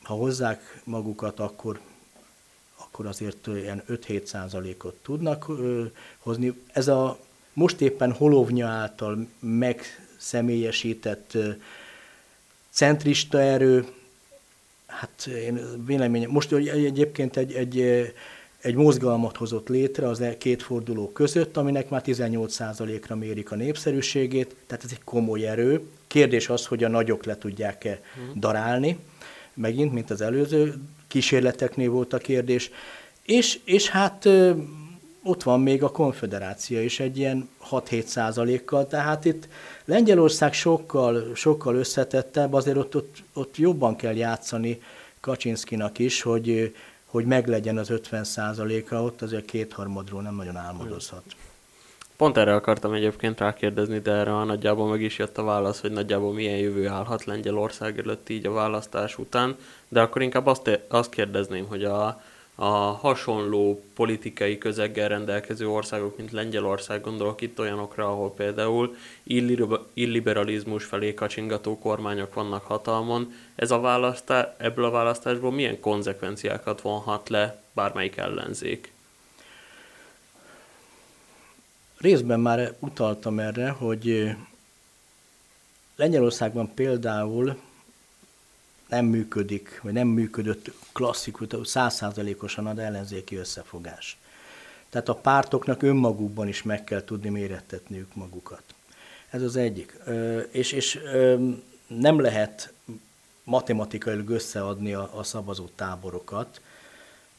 ha 0.03 0.13
hozzák 0.13 0.81
magukat, 0.83 1.39
akkor, 1.39 1.79
akkor 2.75 3.05
azért 3.05 3.47
ilyen 3.47 3.83
5-7 3.89 4.25
százalékot 4.25 4.95
tudnak 4.95 5.47
hozni. 6.19 6.61
Ez 6.73 6.87
a 6.87 7.19
most 7.53 7.81
éppen 7.81 8.11
Holovnya 8.11 8.67
által 8.67 9.27
megszemélyesített 9.39 11.37
centrista 12.79 13.41
erő, 13.41 13.85
hát 14.85 15.27
én 15.27 15.85
véleményem, 15.85 16.29
most 16.29 16.51
egyébként 16.53 17.37
egy, 17.37 17.53
egy, 17.53 17.79
egy 18.61 18.75
mozgalmat 18.75 19.37
hozott 19.37 19.67
létre 19.67 20.07
az 20.07 20.21
e 20.21 20.37
két 20.37 20.63
forduló 20.63 21.11
között, 21.11 21.57
aminek 21.57 21.89
már 21.89 22.01
18%-ra 22.05 23.15
mérik 23.15 23.51
a 23.51 23.55
népszerűségét, 23.55 24.55
tehát 24.67 24.83
ez 24.83 24.89
egy 24.91 25.03
komoly 25.03 25.47
erő. 25.47 25.81
Kérdés 26.07 26.49
az, 26.49 26.65
hogy 26.65 26.83
a 26.83 26.87
nagyok 26.87 27.25
le 27.25 27.37
tudják-e 27.37 28.01
mhm. 28.15 28.39
darálni, 28.39 28.97
megint, 29.53 29.93
mint 29.93 30.09
az 30.09 30.21
előző 30.21 30.75
kísérleteknél 31.07 31.89
volt 31.89 32.13
a 32.13 32.17
kérdés. 32.17 32.71
És, 33.25 33.59
és 33.63 33.89
hát 33.89 34.29
ott 35.23 35.43
van 35.43 35.61
még 35.61 35.83
a 35.83 35.91
konfederáció 35.91 36.79
is 36.79 36.99
egy 36.99 37.17
ilyen 37.17 37.49
6-7 37.71 38.05
százalékkal, 38.05 38.87
tehát 38.87 39.25
itt 39.25 39.47
Lengyelország 39.85 40.53
sokkal, 40.53 41.35
sokkal 41.35 41.75
összetettebb, 41.75 42.53
azért 42.53 42.77
ott, 42.77 42.95
ott, 42.95 43.15
ott 43.33 43.57
jobban 43.57 43.95
kell 43.95 44.15
játszani 44.15 44.81
Kaczynszkinak 45.19 45.99
is, 45.99 46.21
hogy, 46.21 46.75
hogy 47.05 47.25
meglegyen 47.25 47.77
az 47.77 47.89
50 47.89 48.23
százaléka, 48.23 49.03
ott 49.03 49.21
azért 49.21 49.45
kétharmadról 49.45 50.21
nem 50.21 50.35
nagyon 50.35 50.55
álmodozhat. 50.55 51.23
Pont 52.17 52.37
erre 52.37 52.55
akartam 52.55 52.93
egyébként 52.93 53.39
rákérdezni, 53.39 53.99
de 53.99 54.11
erre 54.11 54.31
nagyjából 54.31 54.89
meg 54.89 55.01
is 55.01 55.17
jött 55.17 55.37
a 55.37 55.43
válasz, 55.43 55.81
hogy 55.81 55.91
nagyjából 55.91 56.33
milyen 56.33 56.57
jövő 56.57 56.87
állhat 56.87 57.23
Lengyelország 57.23 57.99
előtt 57.99 58.29
így 58.29 58.45
a 58.45 58.51
választás 58.51 59.17
után, 59.17 59.55
de 59.87 60.01
akkor 60.01 60.21
inkább 60.21 60.45
azt, 60.45 60.79
azt 60.87 61.09
kérdezném, 61.09 61.65
hogy 61.67 61.83
a, 61.83 62.21
a 62.61 62.91
hasonló 62.91 63.83
politikai 63.95 64.57
közeggel 64.57 65.07
rendelkező 65.07 65.69
országok, 65.69 66.17
mint 66.17 66.31
Lengyelország, 66.31 67.01
gondolok 67.01 67.41
itt 67.41 67.59
olyanokra, 67.59 68.07
ahol 68.07 68.33
például 68.33 68.95
illiberalizmus 69.93 70.83
felé 70.83 71.13
kacsingató 71.13 71.79
kormányok 71.79 72.33
vannak 72.33 72.63
hatalmon, 72.65 73.33
ez 73.55 73.71
a 73.71 73.79
választás, 73.79 74.45
ebből 74.57 74.85
a 74.85 74.89
választásból 74.89 75.51
milyen 75.51 75.79
konzekvenciákat 75.79 76.81
vonhat 76.81 77.29
le 77.29 77.61
bármelyik 77.73 78.17
ellenzék? 78.17 78.91
Részben 81.97 82.39
már 82.39 82.73
utaltam 82.79 83.39
erre, 83.39 83.69
hogy 83.69 84.31
Lengyelországban 85.95 86.73
például 86.73 87.57
nem 88.89 89.05
működik, 89.05 89.79
vagy 89.83 89.93
nem 89.93 90.07
működött 90.07 90.71
klasszikus, 90.91 91.47
százszázalékosan 91.63 92.67
ad 92.67 92.79
ellenzéki 92.79 93.35
összefogás. 93.35 94.17
Tehát 94.89 95.09
a 95.09 95.15
pártoknak 95.15 95.81
önmagukban 95.81 96.47
is 96.47 96.63
meg 96.63 96.83
kell 96.83 97.03
tudni 97.03 97.29
mérettetniük 97.29 98.15
magukat. 98.15 98.63
Ez 99.29 99.41
az 99.41 99.55
egyik. 99.55 99.97
És, 100.51 100.71
és 100.71 100.99
nem 101.87 102.19
lehet 102.19 102.73
matematikailag 103.43 104.29
összeadni 104.29 104.93
a, 104.93 105.09
a 105.17 105.23
szavazó 105.23 105.67
táborokat, 105.75 106.61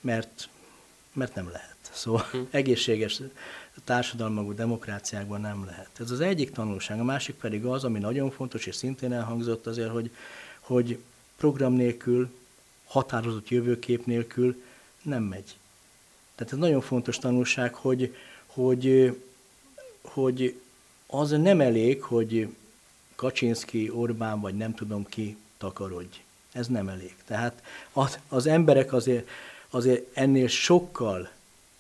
mert, 0.00 0.48
mert 1.12 1.34
nem 1.34 1.50
lehet. 1.50 1.76
Szóval 1.92 2.26
hm. 2.30 2.38
egészséges 2.50 3.20
társadalmagú 3.84 4.54
demokráciákban 4.54 5.40
nem 5.40 5.64
lehet. 5.64 5.90
Ez 5.98 6.10
az 6.10 6.20
egyik 6.20 6.50
tanulság. 6.50 7.00
A 7.00 7.04
másik 7.04 7.34
pedig 7.34 7.64
az, 7.64 7.84
ami 7.84 7.98
nagyon 7.98 8.30
fontos, 8.30 8.66
és 8.66 8.74
szintén 8.74 9.12
elhangzott 9.12 9.66
azért, 9.66 9.90
hogy, 9.90 10.10
hogy 10.60 10.98
program 11.40 11.72
nélkül, 11.72 12.30
határozott 12.86 13.48
jövőkép 13.48 14.06
nélkül 14.06 14.62
nem 15.02 15.22
megy. 15.22 15.56
Tehát 16.34 16.52
ez 16.52 16.58
nagyon 16.58 16.80
fontos 16.80 17.18
tanulság, 17.18 17.74
hogy, 17.74 18.16
hogy, 18.46 19.20
hogy 20.02 20.60
az 21.06 21.30
nem 21.30 21.60
elég, 21.60 22.02
hogy 22.02 22.54
Kaczynski, 23.14 23.90
Orbán, 23.90 24.40
vagy 24.40 24.56
nem 24.56 24.74
tudom 24.74 25.06
ki 25.06 25.36
takarodj. 25.58 26.22
Ez 26.52 26.66
nem 26.66 26.88
elég. 26.88 27.14
Tehát 27.24 27.62
az, 27.92 28.18
az 28.28 28.46
emberek 28.46 28.92
azért, 28.92 29.28
azért 29.70 30.16
ennél 30.16 30.48
sokkal 30.48 31.30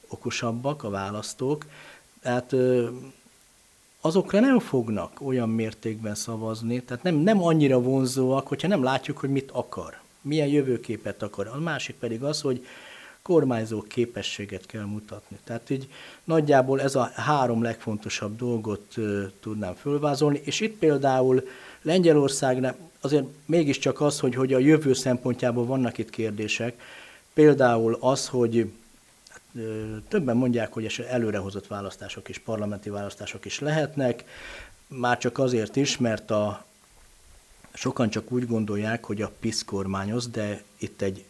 okosabbak, 0.08 0.82
a 0.82 0.90
választók, 0.90 1.66
tehát 2.20 2.54
azokra 4.00 4.40
nem 4.40 4.58
fognak 4.58 5.20
olyan 5.20 5.48
mértékben 5.48 6.14
szavazni, 6.14 6.82
tehát 6.82 7.02
nem, 7.02 7.14
nem 7.14 7.42
annyira 7.42 7.80
vonzóak, 7.80 8.46
hogyha 8.46 8.68
nem 8.68 8.82
látjuk, 8.82 9.18
hogy 9.18 9.30
mit 9.30 9.50
akar, 9.50 10.00
milyen 10.22 10.48
jövőképet 10.48 11.22
akar. 11.22 11.46
A 11.46 11.58
másik 11.58 11.96
pedig 11.96 12.22
az, 12.22 12.40
hogy 12.40 12.66
kormányzó 13.22 13.82
képességet 13.82 14.66
kell 14.66 14.84
mutatni. 14.84 15.38
Tehát 15.44 15.70
így 15.70 15.88
nagyjából 16.24 16.80
ez 16.80 16.94
a 16.94 17.10
három 17.14 17.62
legfontosabb 17.62 18.36
dolgot 18.36 18.94
tudnám 19.40 19.74
fölvázolni, 19.74 20.40
és 20.44 20.60
itt 20.60 20.78
például 20.78 21.46
Lengyelországnál 21.82 22.76
azért 23.00 23.24
mégiscsak 23.46 24.00
az, 24.00 24.20
hogy, 24.20 24.34
hogy 24.34 24.52
a 24.52 24.58
jövő 24.58 24.92
szempontjából 24.92 25.66
vannak 25.66 25.98
itt 25.98 26.10
kérdések, 26.10 26.80
például 27.34 27.96
az, 28.00 28.28
hogy 28.28 28.72
többen 30.08 30.36
mondják, 30.36 30.72
hogy 30.72 31.04
előrehozott 31.08 31.66
választások 31.66 32.28
is, 32.28 32.38
parlamenti 32.38 32.90
választások 32.90 33.44
is 33.44 33.58
lehetnek, 33.58 34.24
már 34.86 35.18
csak 35.18 35.38
azért 35.38 35.76
is, 35.76 35.98
mert 35.98 36.30
a, 36.30 36.64
sokan 37.72 38.10
csak 38.10 38.32
úgy 38.32 38.46
gondolják, 38.46 39.04
hogy 39.04 39.22
a 39.22 39.32
PISZ 39.40 39.64
kormányoz, 39.64 40.28
de 40.28 40.62
itt 40.78 41.02
egy 41.02 41.24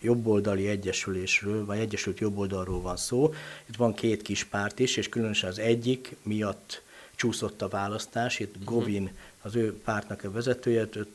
jobboldali 0.00 0.68
egyesülésről, 0.68 1.64
vagy 1.64 1.78
egyesült 1.78 2.18
jobboldalról 2.18 2.80
van 2.80 2.96
szó. 2.96 3.34
Itt 3.66 3.76
van 3.76 3.94
két 3.94 4.22
kis 4.22 4.44
párt 4.44 4.78
is, 4.78 4.96
és 4.96 5.08
különösen 5.08 5.50
az 5.50 5.58
egyik 5.58 6.16
miatt 6.22 6.82
csúszott 7.14 7.62
a 7.62 7.68
választás. 7.68 8.38
Itt 8.38 8.56
mhm. 8.56 8.64
Govin, 8.64 9.10
az 9.42 9.56
ő 9.56 9.80
pártnak 9.84 10.24
a 10.24 10.30
vezetője, 10.30 10.80
őt, 10.80 11.08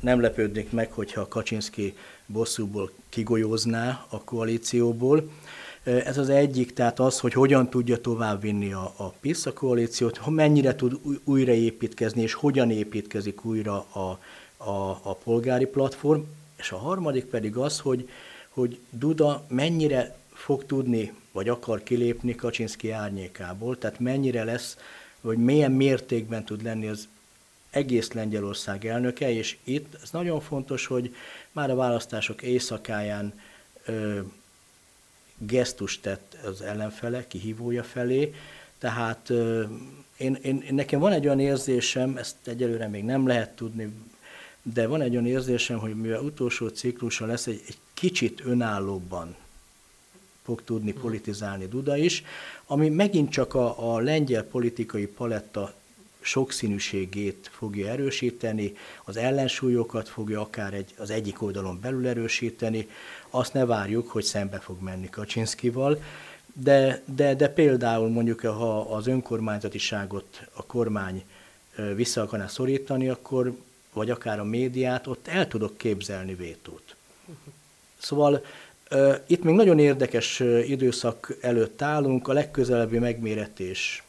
nem 0.00 0.20
lepődnék 0.20 0.70
meg, 0.70 0.92
hogyha 0.92 1.28
Kaczynski 1.28 1.96
bosszúból 2.26 2.90
kigolyózná 3.08 4.06
a 4.08 4.24
koalícióból. 4.24 5.30
Ez 5.82 6.18
az 6.18 6.28
egyik, 6.28 6.72
tehát 6.72 7.00
az, 7.00 7.20
hogy 7.20 7.32
hogyan 7.32 7.70
tudja 7.70 8.00
továbbvinni 8.00 8.72
a, 8.72 8.94
a 8.96 9.08
PISZ 9.20 9.46
a 9.46 9.52
koalíciót, 9.52 10.26
mennyire 10.26 10.74
tud 10.74 11.00
újraépítkezni, 11.24 12.22
és 12.22 12.32
hogyan 12.32 12.70
építkezik 12.70 13.44
újra 13.44 13.86
a, 13.92 14.18
a, 14.56 15.00
a 15.02 15.14
polgári 15.24 15.66
platform. 15.66 16.20
És 16.56 16.72
a 16.72 16.76
harmadik 16.76 17.24
pedig 17.24 17.56
az, 17.56 17.80
hogy, 17.80 18.08
hogy 18.48 18.78
Duda 18.90 19.44
mennyire 19.48 20.16
fog 20.32 20.66
tudni, 20.66 21.12
vagy 21.32 21.48
akar 21.48 21.82
kilépni 21.82 22.34
Kaczynszki 22.34 22.90
árnyékából, 22.90 23.78
tehát 23.78 23.98
mennyire 23.98 24.44
lesz, 24.44 24.76
vagy 25.20 25.38
milyen 25.38 25.72
mértékben 25.72 26.44
tud 26.44 26.62
lenni 26.62 26.86
az 26.86 27.08
egész 27.72 28.12
Lengyelország 28.12 28.86
elnöke, 28.86 29.30
és 29.30 29.56
itt 29.64 29.94
ez 30.02 30.10
nagyon 30.10 30.40
fontos, 30.40 30.86
hogy 30.86 31.14
már 31.52 31.70
a 31.70 31.74
választások 31.74 32.42
éjszakáján 32.42 33.40
ö, 33.84 34.20
gesztust 35.38 36.02
tett 36.02 36.36
az 36.44 36.60
ellenfele, 36.60 37.26
kihívója 37.26 37.82
felé, 37.82 38.34
tehát 38.78 39.30
ö, 39.30 39.64
én, 40.16 40.38
én, 40.42 40.64
nekem 40.70 41.00
van 41.00 41.12
egy 41.12 41.24
olyan 41.24 41.40
érzésem, 41.40 42.16
ezt 42.16 42.36
egyelőre 42.44 42.88
még 42.88 43.04
nem 43.04 43.26
lehet 43.26 43.56
tudni, 43.56 43.92
de 44.62 44.86
van 44.86 45.00
egy 45.00 45.12
olyan 45.12 45.26
érzésem, 45.26 45.78
hogy 45.78 46.00
mivel 46.00 46.20
utolsó 46.20 46.68
ciklusa 46.68 47.26
lesz, 47.26 47.46
egy, 47.46 47.62
egy 47.66 47.78
kicsit 47.94 48.42
önállóbban 48.44 49.36
fog 50.42 50.64
tudni 50.64 50.90
hmm. 50.90 51.00
politizálni 51.00 51.66
Duda 51.66 51.96
is, 51.96 52.24
ami 52.66 52.88
megint 52.88 53.30
csak 53.30 53.54
a, 53.54 53.94
a 53.94 53.98
lengyel 53.98 54.44
politikai 54.44 55.06
paletta 55.06 55.74
sokszínűségét 56.22 57.50
fogja 57.52 57.88
erősíteni, 57.88 58.76
az 59.04 59.16
ellensúlyokat 59.16 60.08
fogja 60.08 60.40
akár 60.40 60.74
egy, 60.74 60.94
az 60.96 61.10
egyik 61.10 61.42
oldalon 61.42 61.80
belül 61.80 62.06
erősíteni, 62.06 62.88
azt 63.30 63.52
ne 63.52 63.64
várjuk, 63.64 64.08
hogy 64.08 64.24
szembe 64.24 64.58
fog 64.58 64.82
menni 64.82 65.10
Kaczynszkival, 65.10 66.02
de, 66.52 67.02
de, 67.14 67.34
de 67.34 67.48
például 67.48 68.08
mondjuk, 68.08 68.40
ha 68.40 68.80
az 68.80 69.06
önkormányzatiságot 69.06 70.48
a 70.52 70.66
kormány 70.66 71.24
vissza 71.94 72.22
akarná 72.22 72.46
szorítani, 72.46 73.08
akkor, 73.08 73.56
vagy 73.92 74.10
akár 74.10 74.40
a 74.40 74.44
médiát, 74.44 75.06
ott 75.06 75.28
el 75.28 75.48
tudok 75.48 75.76
képzelni 75.76 76.34
vétót. 76.34 76.94
Szóval 77.98 78.44
itt 79.26 79.42
még 79.42 79.54
nagyon 79.54 79.78
érdekes 79.78 80.40
időszak 80.66 81.36
előtt 81.40 81.82
állunk, 81.82 82.28
a 82.28 82.32
legközelebbi 82.32 82.98
megméretés 82.98 84.02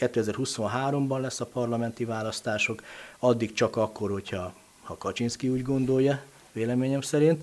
2023-ban 0.00 1.20
lesz 1.20 1.40
a 1.40 1.46
parlamenti 1.46 2.04
választások, 2.04 2.82
addig 3.18 3.52
csak 3.52 3.76
akkor, 3.76 4.10
hogyha 4.10 4.54
ha 4.82 4.96
Kaczynszki 4.96 5.48
úgy 5.48 5.62
gondolja, 5.62 6.20
véleményem 6.52 7.00
szerint. 7.00 7.42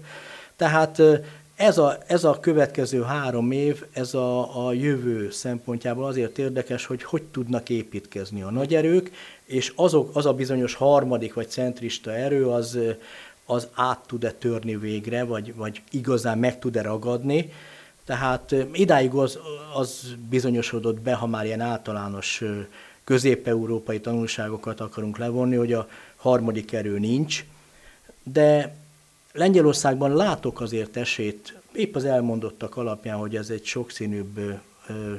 Tehát 0.56 1.02
ez 1.56 1.78
a, 1.78 1.98
ez 2.08 2.24
a 2.24 2.40
következő 2.40 3.02
három 3.02 3.52
év, 3.52 3.84
ez 3.94 4.14
a, 4.14 4.66
a 4.68 4.74
jövő 4.74 5.32
szempontjából 5.32 6.06
azért 6.06 6.38
érdekes, 6.38 6.86
hogy 6.86 7.04
hogy 7.04 7.24
tudnak 7.24 7.70
építkezni 7.70 8.42
a 8.42 8.50
nagy 8.50 8.76
erők, 8.76 9.12
és 9.46 9.74
azok, 9.76 10.16
az 10.16 10.26
a 10.26 10.34
bizonyos 10.34 10.74
harmadik 10.74 11.34
vagy 11.34 11.50
centrista 11.50 12.14
erő, 12.14 12.48
az, 12.48 12.80
az 13.46 13.68
át 13.74 14.00
tud-e 14.08 14.32
törni 14.32 14.78
végre, 14.78 15.24
vagy, 15.24 15.56
vagy 15.56 15.82
igazán 15.92 16.38
meg 16.38 16.60
tud-e 16.60 16.82
ragadni. 16.82 17.52
Tehát 18.12 18.56
idáig 18.74 19.14
az, 19.14 19.40
az 19.74 20.16
bizonyosodott 20.30 21.00
be, 21.00 21.14
ha 21.14 21.28
már 21.28 21.46
ilyen 21.46 21.62
általános 21.62 22.44
közép-európai 23.04 24.00
tanulságokat 24.00 24.80
akarunk 24.80 25.18
levonni, 25.18 25.56
hogy 25.56 25.74
a 25.74 25.88
harmadik 26.16 26.72
erő 26.74 27.00
nincs, 27.00 27.46
de 28.24 28.76
Lengyelországban 29.34 30.16
látok 30.16 30.62
azért 30.62 30.98
esélyt, 30.98 31.58
épp 31.74 31.96
az 31.96 32.06
elmondottak 32.06 32.78
alapján, 32.78 33.18
hogy 33.18 33.36
ez 33.36 33.50
egy 33.50 33.66
sokszínűbb, 33.66 34.60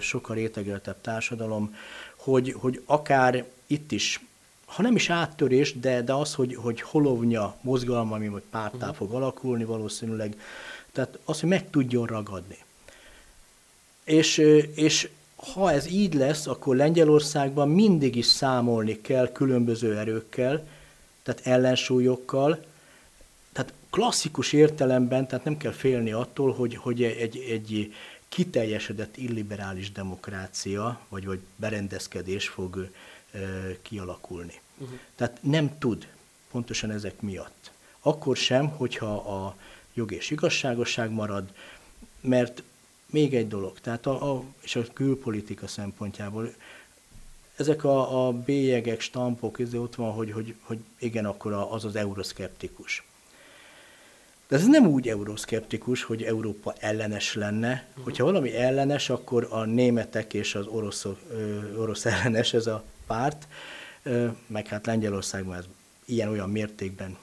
sokkal 0.00 0.36
rétegeltebb 0.36 1.00
társadalom, 1.00 1.76
hogy, 2.16 2.54
hogy 2.58 2.82
akár 2.84 3.44
itt 3.66 3.92
is, 3.92 4.24
ha 4.66 4.82
nem 4.82 4.94
is 4.94 5.10
áttörés, 5.10 5.78
de, 5.80 6.02
de 6.02 6.12
az, 6.12 6.34
hogy, 6.34 6.54
hogy 6.54 6.80
holovnya 6.80 7.56
mozgalma, 7.60 8.14
ami 8.14 8.26
majd 8.26 8.44
pártá 8.50 8.76
uh-huh. 8.76 8.94
fog 8.94 9.12
alakulni 9.12 9.64
valószínűleg, 9.64 10.40
tehát 10.92 11.18
az, 11.24 11.40
hogy 11.40 11.48
meg 11.48 11.70
tudjon 11.70 12.06
ragadni. 12.06 12.58
És, 14.04 14.38
és 14.74 15.08
ha 15.36 15.72
ez 15.72 15.86
így 15.86 16.14
lesz, 16.14 16.46
akkor 16.46 16.76
Lengyelországban 16.76 17.68
mindig 17.68 18.16
is 18.16 18.26
számolni 18.26 19.00
kell 19.00 19.32
különböző 19.32 19.98
erőkkel, 19.98 20.66
tehát 21.22 21.46
ellensúlyokkal, 21.46 22.64
tehát 23.52 23.72
klasszikus 23.90 24.52
értelemben, 24.52 25.26
tehát 25.26 25.44
nem 25.44 25.56
kell 25.56 25.72
félni 25.72 26.12
attól, 26.12 26.52
hogy, 26.52 26.74
hogy 26.74 27.02
egy, 27.02 27.36
egy 27.48 27.94
kiteljesedett 28.28 29.16
illiberális 29.16 29.92
demokrácia, 29.92 31.00
vagy, 31.08 31.26
vagy 31.26 31.40
berendezkedés 31.56 32.48
fog 32.48 32.88
e, 33.32 33.38
kialakulni. 33.82 34.60
Uh-huh. 34.78 34.98
Tehát 35.16 35.38
nem 35.40 35.78
tud, 35.78 36.06
pontosan 36.50 36.90
ezek 36.90 37.20
miatt. 37.20 37.70
Akkor 38.00 38.36
sem, 38.36 38.68
hogyha 38.68 39.14
a 39.14 39.56
jog 39.94 40.12
és 40.12 40.30
igazságosság 40.30 41.10
marad, 41.10 41.52
mert 42.20 42.62
még 43.12 43.34
egy 43.34 43.48
dolog, 43.48 43.80
tehát 43.80 44.06
a, 44.06 44.32
a, 44.32 44.42
és 44.60 44.76
a 44.76 44.82
külpolitika 44.92 45.66
szempontjából 45.66 46.54
ezek 47.56 47.84
a, 47.84 48.26
a 48.26 48.32
bélyegek, 48.32 49.00
stampok, 49.00 49.60
ez 49.60 49.74
ott 49.74 49.94
van, 49.94 50.12
hogy, 50.12 50.32
hogy, 50.32 50.54
hogy 50.62 50.78
igen, 50.98 51.24
akkor 51.24 51.52
az 51.52 51.84
az 51.84 51.96
euroszkeptikus. 51.96 53.04
De 54.48 54.56
ez 54.56 54.66
nem 54.66 54.86
úgy 54.86 55.08
euroszkeptikus, 55.08 56.02
hogy 56.02 56.22
Európa 56.22 56.74
ellenes 56.78 57.34
lenne. 57.34 57.86
Uh-huh. 57.88 58.04
Hogyha 58.04 58.24
valami 58.24 58.56
ellenes, 58.56 59.10
akkor 59.10 59.46
a 59.50 59.64
németek 59.64 60.34
és 60.34 60.54
az 60.54 60.66
orosz, 60.66 61.06
orosz 61.76 62.06
ellenes 62.06 62.52
ez 62.52 62.66
a 62.66 62.84
párt. 63.06 63.48
meg 64.46 64.66
hát 64.66 64.86
Lengyelországban 64.86 65.56
ez 65.56 65.64
ilyen-olyan 66.04 66.50
mértékben 66.50 67.16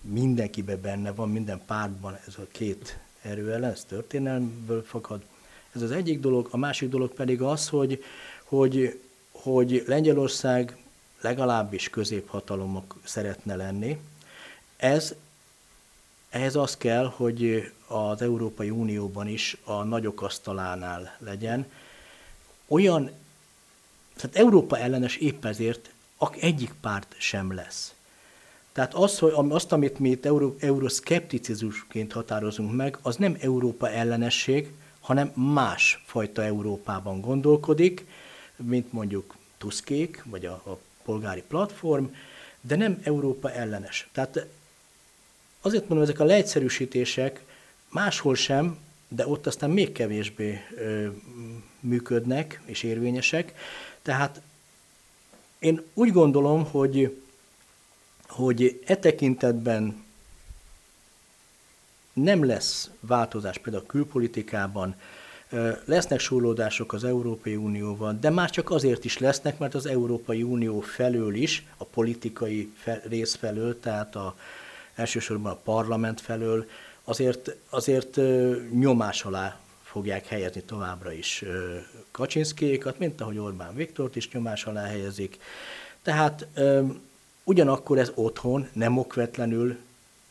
mindenkibe 0.00 0.76
benne 0.76 1.12
van, 1.12 1.30
minden 1.30 1.60
pártban 1.66 2.18
ez 2.26 2.34
a 2.38 2.46
két 2.52 2.98
erő 3.26 3.52
ellen, 3.52 3.74
történelmből 3.88 4.82
fakad. 4.82 5.22
Ez 5.72 5.82
az 5.82 5.90
egyik 5.90 6.20
dolog, 6.20 6.48
a 6.50 6.56
másik 6.56 6.88
dolog 6.88 7.12
pedig 7.12 7.42
az, 7.42 7.68
hogy, 7.68 8.04
hogy, 8.44 9.00
hogy 9.30 9.84
Lengyelország 9.86 10.76
legalábbis 11.20 11.90
középhatalomok 11.90 12.96
szeretne 13.04 13.56
lenni. 13.56 13.98
Ez, 14.76 15.14
ehhez 16.28 16.56
az 16.56 16.76
kell, 16.76 17.12
hogy 17.16 17.72
az 17.86 18.22
Európai 18.22 18.70
Unióban 18.70 19.28
is 19.28 19.56
a 19.64 19.82
nagyok 19.82 20.22
asztalánál 20.22 21.16
legyen. 21.18 21.70
Olyan, 22.66 23.10
tehát 24.16 24.36
Európa 24.36 24.78
ellenes 24.78 25.16
épp 25.16 25.44
ezért 25.44 25.90
egyik 26.40 26.74
párt 26.80 27.14
sem 27.18 27.54
lesz. 27.54 27.94
Tehát 28.76 28.94
az, 28.94 29.18
hogy 29.18 29.32
azt, 29.48 29.72
amit 29.72 29.98
mi 29.98 30.10
itt 30.10 30.24
euro, 30.24 30.54
euroszkepticizmusként 30.58 32.12
határozunk 32.12 32.76
meg, 32.76 32.98
az 33.02 33.16
nem 33.16 33.36
Európa 33.40 33.90
ellenesség, 33.90 34.72
hanem 35.00 35.32
más 35.34 36.02
fajta 36.06 36.42
Európában 36.42 37.20
gondolkodik, 37.20 38.06
mint 38.56 38.92
mondjuk 38.92 39.36
Tuskék, 39.58 40.22
vagy 40.24 40.46
a, 40.46 40.52
a 40.52 40.78
polgári 41.04 41.42
platform, 41.48 42.04
de 42.60 42.76
nem 42.76 43.00
Európa 43.02 43.52
ellenes. 43.52 44.08
Tehát 44.12 44.46
azért 45.60 45.88
mondom, 45.88 46.08
ezek 46.08 46.20
a 46.20 46.24
leegyszerűsítések 46.24 47.44
máshol 47.88 48.34
sem, 48.34 48.78
de 49.08 49.26
ott 49.26 49.46
aztán 49.46 49.70
még 49.70 49.92
kevésbé 49.92 50.60
ö, 50.74 51.06
működnek 51.80 52.60
és 52.64 52.82
érvényesek. 52.82 53.54
Tehát 54.02 54.40
én 55.58 55.82
úgy 55.94 56.12
gondolom, 56.12 56.64
hogy, 56.64 57.20
hogy 58.28 58.82
e 58.86 58.96
tekintetben 58.96 60.04
nem 62.12 62.44
lesz 62.44 62.90
változás 63.00 63.58
például 63.58 63.84
a 63.84 63.90
külpolitikában, 63.90 64.94
Lesznek 65.84 66.20
súrlódások 66.20 66.92
az 66.92 67.04
Európai 67.04 67.56
Unióban, 67.56 68.20
de 68.20 68.30
már 68.30 68.50
csak 68.50 68.70
azért 68.70 69.04
is 69.04 69.18
lesznek, 69.18 69.58
mert 69.58 69.74
az 69.74 69.86
Európai 69.86 70.42
Unió 70.42 70.80
felől 70.80 71.34
is, 71.34 71.66
a 71.76 71.84
politikai 71.84 72.72
rész 73.08 73.34
felől, 73.34 73.80
tehát 73.80 74.16
a, 74.16 74.36
elsősorban 74.94 75.52
a 75.52 75.58
parlament 75.64 76.20
felől, 76.20 76.66
azért, 77.04 77.56
azért 77.70 78.18
nyomás 78.72 79.24
alá 79.24 79.58
fogják 79.82 80.26
helyezni 80.26 80.62
továbbra 80.62 81.12
is 81.12 81.44
Kaczynszkékat, 82.10 82.98
mint 82.98 83.20
ahogy 83.20 83.38
Orbán 83.38 83.74
Viktort 83.74 84.16
is 84.16 84.30
nyomás 84.30 84.64
alá 84.64 84.84
helyezik. 84.84 85.38
Tehát 86.02 86.46
ugyanakkor 87.46 87.98
ez 87.98 88.12
otthon 88.14 88.68
nem 88.72 88.98
okvetlenül 88.98 89.78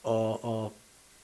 a, 0.01 0.09
a 0.09 0.71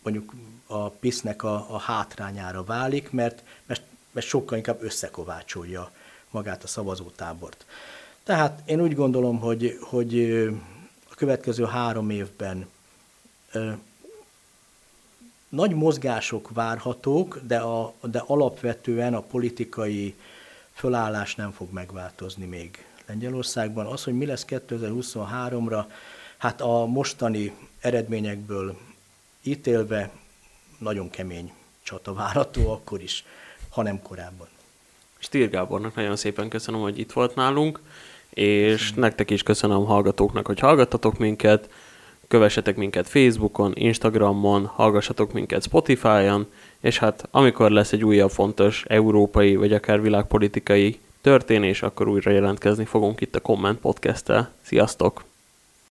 mondjuk 0.03 0.33
a 0.67 0.89
PISZ-nek 0.89 1.43
a, 1.43 1.65
a 1.69 1.77
hátrányára 1.77 2.63
válik, 2.63 3.11
mert, 3.11 3.43
mert, 3.65 3.81
mert 4.11 4.25
sokkal 4.27 4.57
inkább 4.57 4.83
összekovácsolja 4.83 5.91
magát 6.29 6.63
a 6.63 6.67
szavazótábort. 6.67 7.65
Tehát 8.23 8.61
én 8.65 8.81
úgy 8.81 8.95
gondolom, 8.95 9.39
hogy, 9.39 9.77
hogy 9.81 10.43
a 11.09 11.15
következő 11.15 11.65
három 11.65 12.09
évben 12.09 12.67
nagy 15.49 15.73
mozgások 15.73 16.49
várhatók, 16.53 17.39
de, 17.47 17.57
a, 17.59 17.93
de 18.01 18.23
alapvetően 18.25 19.13
a 19.13 19.21
politikai 19.21 20.15
fölállás 20.73 21.35
nem 21.35 21.51
fog 21.51 21.71
megváltozni 21.71 22.45
még 22.45 22.85
Lengyelországban. 23.11 23.85
Az, 23.85 24.03
hogy 24.03 24.13
mi 24.13 24.25
lesz 24.25 24.45
2023-ra, 24.47 25.85
hát 26.37 26.61
a 26.61 26.85
mostani 26.85 27.53
eredményekből 27.79 28.77
ítélve 29.43 30.11
nagyon 30.77 31.09
kemény 31.09 31.51
csata 31.83 32.13
várható 32.13 32.71
akkor 32.71 33.01
is, 33.01 33.25
hanem 33.69 34.01
korábban. 34.01 34.47
Stír 35.19 35.49
Gábornak 35.49 35.95
nagyon 35.95 36.15
szépen 36.15 36.49
köszönöm, 36.49 36.81
hogy 36.81 36.99
itt 36.99 37.11
volt 37.11 37.35
nálunk, 37.35 37.79
és 38.29 38.79
köszönöm. 38.79 39.01
nektek 39.01 39.29
is 39.29 39.43
köszönöm 39.43 39.85
hallgatóknak, 39.85 40.45
hogy 40.45 40.59
hallgattatok 40.59 41.17
minket, 41.17 41.69
kövessetek 42.27 42.75
minket 42.75 43.07
Facebookon, 43.07 43.71
Instagramon, 43.75 44.65
hallgassatok 44.65 45.33
minket 45.33 45.63
Spotify-on, 45.63 46.47
és 46.79 46.97
hát 46.97 47.27
amikor 47.31 47.71
lesz 47.71 47.91
egy 47.91 48.03
újabb 48.03 48.31
fontos 48.31 48.83
európai 48.87 49.55
vagy 49.55 49.73
akár 49.73 50.01
világpolitikai 50.01 50.99
történés, 51.21 51.81
akkor 51.81 52.07
újra 52.07 52.31
jelentkezni 52.31 52.85
fogunk 52.85 53.21
itt 53.21 53.35
a 53.35 53.39
Comment 53.39 53.79
Podcast-tel. 53.79 54.49
Sziasztok! 54.61 55.30